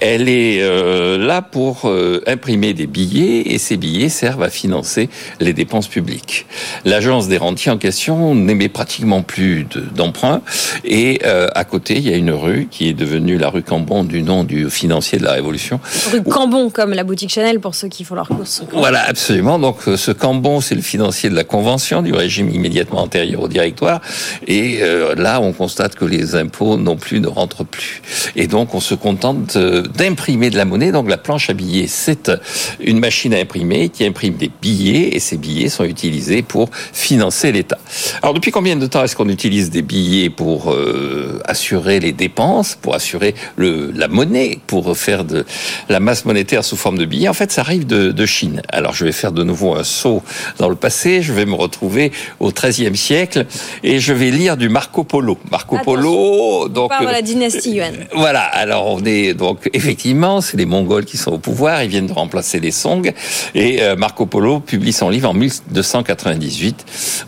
[0.00, 5.08] Elle est euh, là pour euh, imprimer des billets et ces billets servent à financer
[5.40, 6.46] les dépenses publiques.
[6.84, 10.42] L'agence des rentiers en question n'émet pratiquement plus de- d'emprunts
[10.84, 14.04] et euh, à côté, il y a une rue qui est devenue la rue Cambon
[14.04, 15.80] du nom du financier de la Révolution.
[16.12, 18.62] Rue Cambon, comme la boutique Chanel pour ceux qui font leurs courses.
[18.72, 19.58] Voilà, absolument.
[19.58, 24.00] Donc ce Cambon, c'est le financier de la Convention, du régime immédiatement antérieur au directoire.
[24.46, 24.80] Et
[25.16, 28.02] là, on constate que les impôts non plus ne rentrent plus.
[28.36, 30.92] Et donc, on se contente euh, d'imprimer de la monnaie.
[30.92, 32.36] Donc la planche à billets, c'est euh,
[32.80, 37.50] une machine à imprimer qui imprime des billets et ces billets sont utilisés pour financer
[37.50, 37.78] l'État.
[38.20, 42.76] Alors depuis combien de temps est-ce qu'on utilise des billets pour euh, assurer les dépenses,
[42.78, 45.46] pour assurer le, la monnaie, pour faire de
[45.88, 47.28] la masse monétaire sous forme de billets?
[47.28, 48.60] En fait, ça arrive de, de Chine.
[48.68, 50.22] Alors je vais faire de nouveau un saut
[50.58, 51.22] dans le passé.
[51.22, 53.46] Je vais me retrouver au XIIIe siècle
[53.82, 55.38] et je vais lire du Marco Polo.
[55.54, 55.94] Marco Attention.
[55.94, 57.94] Polo, On donc parle de euh, la dynastie Yuan.
[58.12, 62.08] voilà, alors on est donc effectivement, c'est les Mongols qui sont au pouvoir, ils viennent
[62.08, 63.12] de remplacer les Song
[63.54, 66.84] et euh, Marco Polo publie son livre en 1298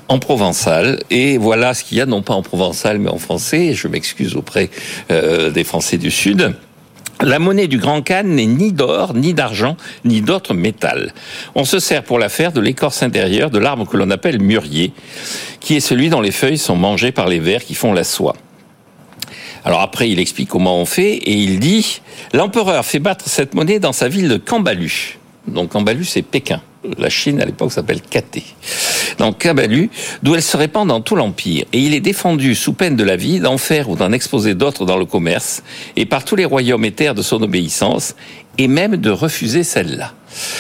[0.08, 3.74] en provençal et voilà ce qu'il y a non pas en provençal mais en français,
[3.74, 4.70] je m'excuse auprès
[5.12, 6.56] euh, des Français du Sud.
[7.22, 11.14] La monnaie du Grand Khan n'est ni d'or, ni d'argent, ni d'autres métal.
[11.54, 14.92] On se sert pour la faire de l'écorce intérieure de l'arbre que l'on appelle mûrier,
[15.60, 18.36] qui est celui dont les feuilles sont mangées par les vers qui font la soie.
[19.64, 22.02] Alors après, il explique comment on fait et il dit
[22.34, 25.18] l'empereur fait battre cette monnaie dans sa ville de Kambalu.
[25.48, 26.60] Donc Kambalu, c'est Pékin.
[26.98, 28.44] La Chine, à l'époque, s'appelle Katé.
[29.18, 29.90] Dans Kambalu,
[30.22, 31.64] d'où elle se répand dans tout l'Empire.
[31.72, 34.84] Et il est défendu, sous peine de la vie, d'en faire ou d'en exposer d'autres
[34.84, 35.62] dans le commerce,
[35.96, 38.14] et par tous les royaumes et terres de son obéissance,
[38.58, 40.12] et même de refuser celle-là.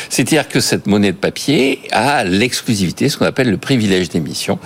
[0.08, 4.58] C'est-à-dire que cette monnaie de papier a l'exclusivité, ce qu'on appelle le privilège d'émission,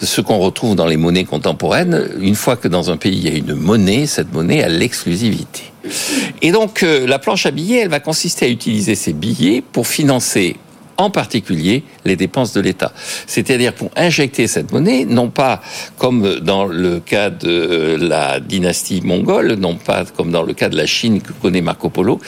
[0.00, 2.08] ce qu'on retrouve dans les monnaies contemporaines.
[2.20, 5.62] Une fois que dans un pays il y a une monnaie, cette monnaie a l'exclusivité.
[6.42, 9.86] Et donc euh, la planche à billets, elle va consister à utiliser ces billets pour
[9.86, 10.56] financer
[11.00, 12.92] en particulier les dépenses de l'État.
[13.26, 15.62] C'est-à-dire pour injecter cette monnaie, non pas
[15.96, 20.76] comme dans le cas de la dynastie mongole, non pas comme dans le cas de
[20.76, 22.20] la Chine que connaît Marco Polo,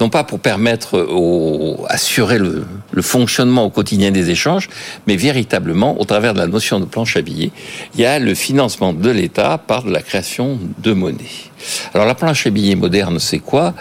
[0.00, 2.64] non pas pour permettre au, assurer le,
[3.02, 4.68] fonctionnement au quotidien des échanges,
[5.06, 7.50] mais véritablement au travers de la notion de planche à billets,
[7.94, 11.49] il y a le financement de l'État par la création de monnaie.
[11.94, 13.74] Alors la planche à billets moderne, c'est quoi?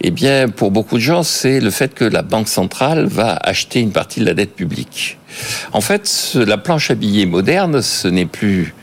[0.00, 3.80] Eh bien, pour beaucoup de gens, c'est le fait que la banque centrale va acheter
[3.80, 5.18] une partie de la dette publique.
[5.72, 8.74] En fait, la planche à billets moderne, ce n'est plus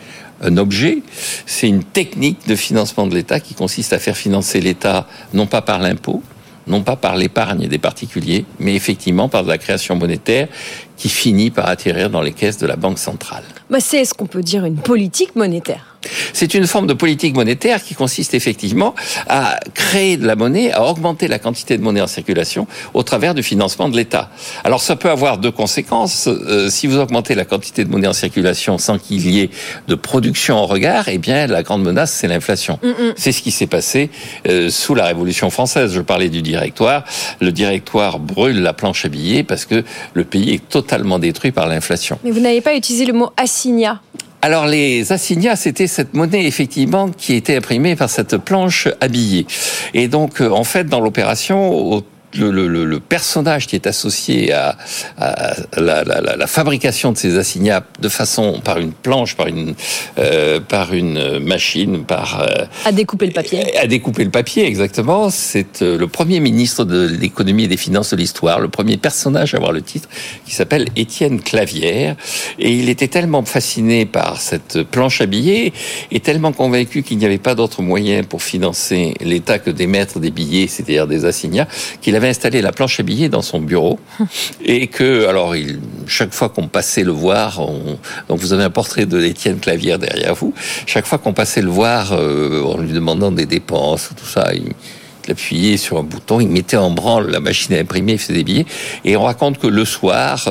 [0.42, 1.00] un objet,
[1.46, 5.62] c'est une technique de financement de l'État qui consiste à faire financer l'État non pas
[5.62, 6.22] par l'impôt,
[6.68, 10.48] non pas par l'épargne des particuliers, mais effectivement par de la création monétaire
[10.98, 13.44] qui finit par atterrir dans les caisses de la Banque centrale.
[13.70, 15.93] Bah, c'est ce qu'on peut dire une politique monétaire.
[16.34, 18.96] C'est une forme de politique monétaire qui consiste effectivement
[19.28, 23.34] à créer de la monnaie, à augmenter la quantité de monnaie en circulation au travers
[23.34, 24.30] du financement de l'État.
[24.64, 26.28] Alors ça peut avoir deux conséquences.
[26.28, 29.50] Euh, si vous augmentez la quantité de monnaie en circulation sans qu'il y ait
[29.88, 32.80] de production en regard, eh bien la grande menace c'est l'inflation.
[33.16, 34.10] C'est ce qui s'est passé
[34.48, 35.94] euh, sous la Révolution française.
[35.94, 37.04] Je parlais du directoire.
[37.40, 39.84] Le directoire brûle la planche à billets parce que
[40.14, 42.20] le pays est totalement détruit par l'inflation.
[42.24, 44.02] Mais vous n'avez pas utilisé le mot assignat.
[44.46, 49.48] Alors les assignats, c'était cette monnaie effectivement qui était imprimée par cette planche habillée.
[49.94, 52.04] Et donc euh, en fait dans l'opération,
[52.38, 54.78] le, le- le- le personnage qui est associé à,
[55.18, 59.48] à la, la- la- la fabrication de ces assignats de façon par une planche, par
[59.48, 59.76] une
[60.18, 63.78] euh, par une machine, par euh, À découper le papier.
[63.78, 65.30] à découper le papier, exactement.
[65.30, 69.54] C'est euh, le premier ministre de l'économie et des finances de l'histoire, le premier personnage
[69.54, 70.10] à avoir le titre,
[70.46, 72.16] qui s'appelle Étienne Clavière.
[72.60, 75.74] Et il était tellement fasciné par cette planche à billets
[76.12, 80.32] et tellement convaincu qu'il n'y avait pas d'autre moyen pour financer l'État que d'émettre des
[80.32, 81.68] billets, c'est-à-dire des assignats,
[82.02, 84.00] qu'il avait installé la planche à billets dans son bureau.
[84.66, 87.98] et que, alors, il, chaque fois qu'on passait le voir, on,
[88.30, 90.54] donc vous avez un portrait de Étienne Clavière derrière vous,
[90.86, 94.74] chaque fois qu'on passait le voir euh, en lui demandant des dépenses, tout ça, il,
[95.32, 98.44] appuyait sur un bouton, il mettait en branle la machine à imprimer, il faisait des
[98.44, 98.66] billets.
[99.06, 100.48] Et on raconte que le soir,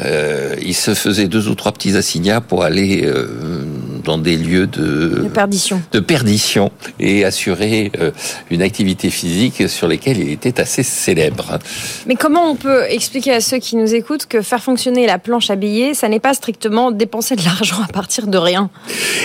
[0.00, 3.64] euh, il se faisait deux ou trois petits assignats pour aller euh,
[4.04, 5.82] dans des lieux de, De perdition.
[5.92, 8.10] de perdition et assurer euh,
[8.50, 11.58] une activité physique sur lesquelles il était assez célèbre.
[12.06, 15.50] Mais comment on peut expliquer à ceux qui nous écoutent que faire fonctionner la planche
[15.50, 18.70] à billets, ça n'est pas strictement dépenser de l'argent à partir de rien?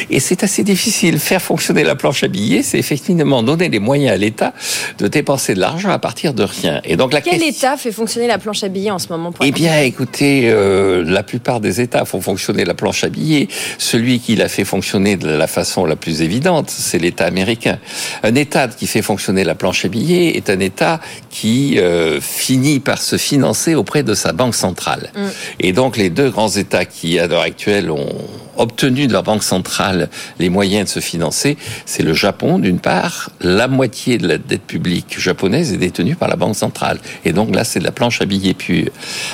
[0.10, 1.20] Et c'est assez difficile.
[1.20, 4.54] Faire fonctionner la planche à billets, c'est effectivement donner les moyens à l'État
[4.98, 6.82] de dépenser de l'argent à partir de rien.
[6.84, 9.32] Et donc la Quel question- État fait fonctionner la planche à billets en ce moment
[9.44, 13.48] Eh bien, écoutez, euh, la plupart des États font fonctionner la planche à billets.
[13.78, 17.80] Celui qui l'a fait fonctionner de la façon la plus évidente, c'est l'État américain.
[18.24, 22.80] Un État qui fait fonctionner la planche à billets est un État qui euh, finit
[22.80, 25.12] par se financer auprès de sa banque centrale.
[25.16, 25.20] Mm.
[25.60, 28.08] Et donc, les deux grands États qui, à l'heure actuelle, ont
[28.58, 33.30] obtenu de leur banque centrale les moyens de se financer, c'est le Japon d'une part.
[33.42, 37.00] La moitié de la dette publique japonaise est détenue par la banque centrale.
[37.24, 38.90] Et donc là, c'est de la planche à billets pure.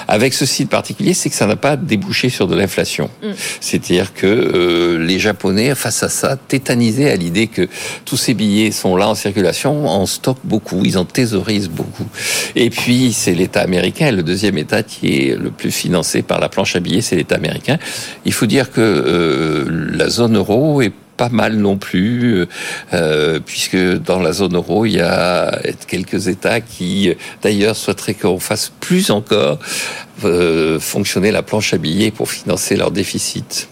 [0.07, 3.09] Avec ceci de particulier, c'est que ça n'a pas débouché sur de l'inflation.
[3.23, 3.27] Mm.
[3.59, 7.67] C'est-à-dire que euh, les Japonais, face à ça, tétanisés à l'idée que
[8.05, 12.07] tous ces billets sont là en circulation, en stockent beaucoup, ils en thésaurisent beaucoup.
[12.55, 16.49] Et puis, c'est l'État américain, le deuxième État qui est le plus financé par la
[16.49, 17.77] planche à billets, c'est l'État américain.
[18.25, 19.10] Il faut dire que euh,
[19.93, 22.47] la zone euro est pas mal non plus,
[22.93, 28.39] euh, puisque dans la zone euro, il y a quelques États qui, d'ailleurs, souhaiteraient qu'on
[28.39, 29.59] fasse plus encore
[30.23, 33.69] euh, fonctionner la planche à billets pour financer leur déficit.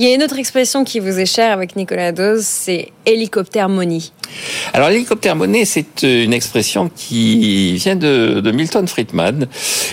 [0.00, 3.68] Il y a une autre expression qui vous est chère avec Nicolas Dose, c'est hélicoptère
[3.68, 4.00] money.
[4.72, 9.46] Alors l'hélicoptère monnaie, c'est une expression qui vient de, Milton Friedman.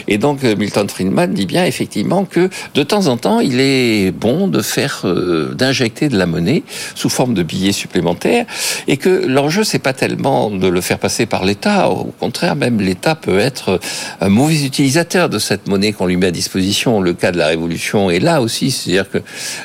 [0.08, 4.12] Et donc euh, Milton Friedman dit bien effectivement que de temps en temps, il est
[4.12, 6.64] bon de faire, euh, d'injecter de la monnaie
[6.96, 8.46] sous forme de billets supplémentaires,
[8.88, 11.90] et que l'enjeu c'est pas tellement de le faire passer par l'État.
[11.90, 13.80] Au contraire, même l'État peut être
[14.22, 17.02] un mauvais utilisateur de cette monnaie qu'on lui met à disposition.
[17.02, 19.20] Le cas de la Révolution est là aussi, c'est-à-dire que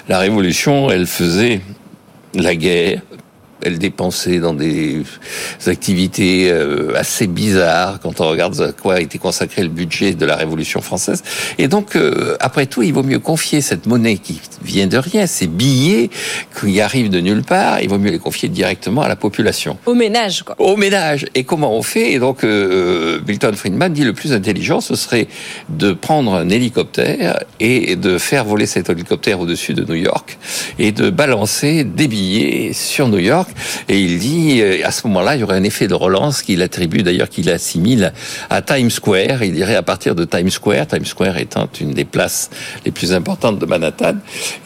[0.08, 0.31] la Révolution,
[0.90, 1.60] elle faisait
[2.34, 3.02] la guerre,
[3.64, 5.02] elle dépensait dans des
[5.66, 10.26] activités euh, assez bizarres quand on regarde à quoi a été consacré le budget de
[10.26, 11.22] la Révolution française.
[11.58, 15.26] Et donc, euh, après tout, il vaut mieux confier cette monnaie qui vient de rien,
[15.26, 16.10] ces billets
[16.60, 19.78] qui arrivent de nulle part, il vaut mieux les confier directement à la population.
[19.86, 20.56] Au ménage, quoi.
[20.58, 21.26] Au ménage.
[21.34, 22.12] Et comment on fait?
[22.12, 25.28] Et donc, euh, Milton Friedman dit le plus intelligent, ce serait
[25.68, 30.38] de prendre un hélicoptère et de faire voler cet hélicoptère au-dessus de New York
[30.78, 33.50] et de balancer des billets sur New York.
[33.88, 36.62] Et il dit, euh, à ce moment-là, il y aurait un effet de relance qu'il
[36.62, 38.12] attribue, d'ailleurs, qu'il assimile
[38.50, 39.42] à Times Square.
[39.42, 42.50] Il dirait à partir de Times Square, Times Square étant une des places
[42.84, 44.14] les plus importantes de Manhattan,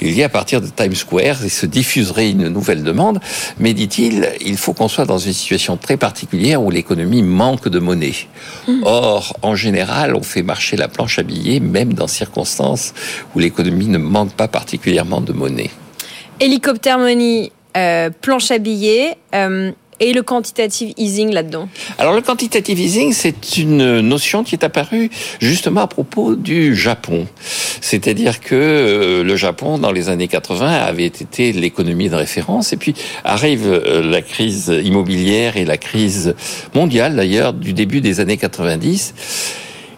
[0.01, 3.20] il dit à partir de Times Square, il se diffuserait une nouvelle demande.
[3.59, 7.78] Mais dit-il, il faut qu'on soit dans une situation très particulière où l'économie manque de
[7.78, 8.14] monnaie.
[8.82, 12.95] Or, en général, on fait marcher la planche à billets, même dans circonstances
[13.34, 15.70] où l'économie ne manque pas particulièrement de monnaie.
[16.39, 21.68] Hélicoptère money, euh, planche à billets euh, et le quantitative easing là-dedans.
[21.99, 25.11] Alors le quantitative easing, c'est une notion qui est apparue
[25.41, 27.27] justement à propos du Japon.
[27.81, 32.77] C'est-à-dire que euh, le Japon, dans les années 80, avait été l'économie de référence, et
[32.77, 36.35] puis arrive euh, la crise immobilière et la crise
[36.74, 39.14] mondiale d'ailleurs du début des années 90.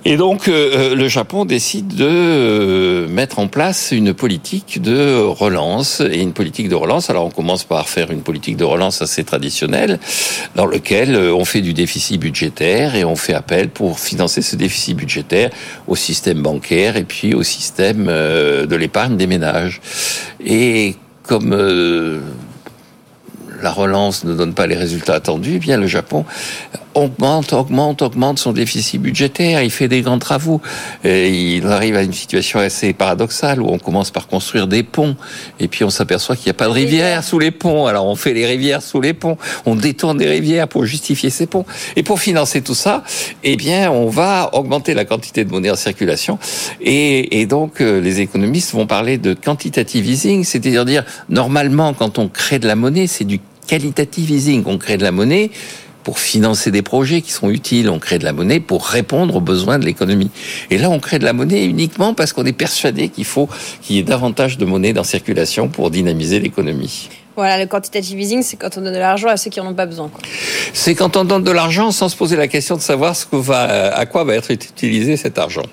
[0.04, 6.00] Et donc, euh, le Japon décide de euh, mettre en place une politique de relance.
[6.00, 9.24] Et une politique de relance, alors on commence par faire une politique de relance assez
[9.24, 9.98] traditionnelle,
[10.54, 14.56] dans lequel euh, on fait du déficit budgétaire et on fait appel pour financer ce
[14.56, 15.50] déficit budgétaire
[15.88, 19.80] au système bancaire et puis au système euh, de l'épargne des ménages.
[20.44, 20.94] Et
[21.24, 22.20] comme euh,
[23.60, 26.24] la relance ne donne pas les résultats attendus, eh bien le Japon
[26.98, 30.60] augmente, augmente, augmente son déficit budgétaire, il fait des grands travaux,
[31.04, 35.16] et il arrive à une situation assez paradoxale où on commence par construire des ponts,
[35.60, 38.16] et puis on s'aperçoit qu'il n'y a pas de rivière sous les ponts, alors on
[38.16, 41.64] fait les rivières sous les ponts, on détourne des rivières pour justifier ces ponts,
[41.96, 43.04] et pour financer tout ça,
[43.44, 46.38] eh bien on va augmenter la quantité de monnaie en circulation,
[46.80, 52.18] et, et donc euh, les économistes vont parler de quantitative easing, c'est-à-dire dire normalement quand
[52.18, 55.50] on crée de la monnaie, c'est du qualitative easing, on crée de la monnaie
[56.08, 59.42] pour financer des projets qui sont utiles, on crée de la monnaie pour répondre aux
[59.42, 60.30] besoins de l'économie.
[60.70, 63.46] Et là, on crée de la monnaie uniquement parce qu'on est persuadé qu'il faut
[63.82, 67.10] qu'il y ait davantage de monnaie dans circulation pour dynamiser l'économie.
[67.36, 69.74] Voilà, le quantitative easing, c'est quand on donne de l'argent à ceux qui en ont
[69.74, 70.10] pas besoin.
[70.72, 73.36] C'est quand on donne de l'argent sans se poser la question de savoir ce que
[73.36, 75.66] va, à quoi va être utilisé cet argent.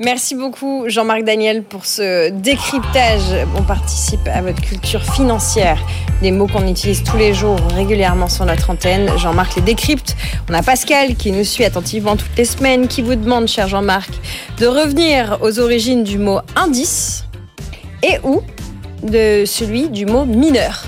[0.00, 3.46] Merci beaucoup Jean-Marc Daniel pour ce décryptage.
[3.56, 5.78] On participe à votre culture financière,
[6.20, 9.08] des mots qu'on utilise tous les jours régulièrement sur notre antenne.
[9.18, 10.16] Jean-Marc les décrypte.
[10.50, 14.10] On a Pascal qui nous suit attentivement toutes les semaines, qui vous demande, cher Jean-Marc,
[14.58, 17.26] de revenir aux origines du mot indice
[18.02, 18.42] et ou
[19.04, 20.86] de celui du mot mineur.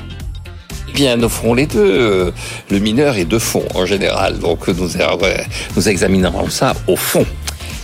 [0.94, 2.32] Bien, nous ferons les deux.
[2.70, 7.24] Le mineur est de fond en général, donc nous examinerons ça au fond.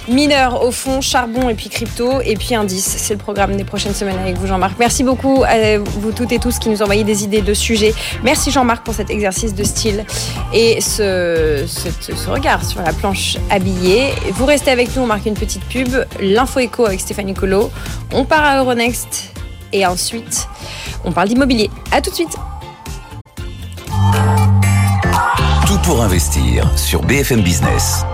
[0.08, 2.96] Mineur au fond, charbon et puis crypto et puis indice.
[2.98, 4.74] C'est le programme des prochaines semaines avec vous Jean-Marc.
[4.78, 7.94] Merci beaucoup à vous toutes et tous qui nous envoyez des idées de sujets.
[8.24, 10.04] Merci Jean-Marc pour cet exercice de style
[10.52, 11.64] et ce,
[12.28, 14.10] regard sur la planche habillée.
[14.32, 16.04] Vous restez avec nous, on marque une petite pub.
[16.20, 17.70] L'info écho avec Stéphanie Colo.
[18.12, 19.32] On part à Euronext
[19.72, 20.48] et ensuite
[21.04, 21.70] on parle d'immobilier.
[21.92, 22.36] À tout de suite.
[25.66, 28.04] Tout pour investir sur BFM Business.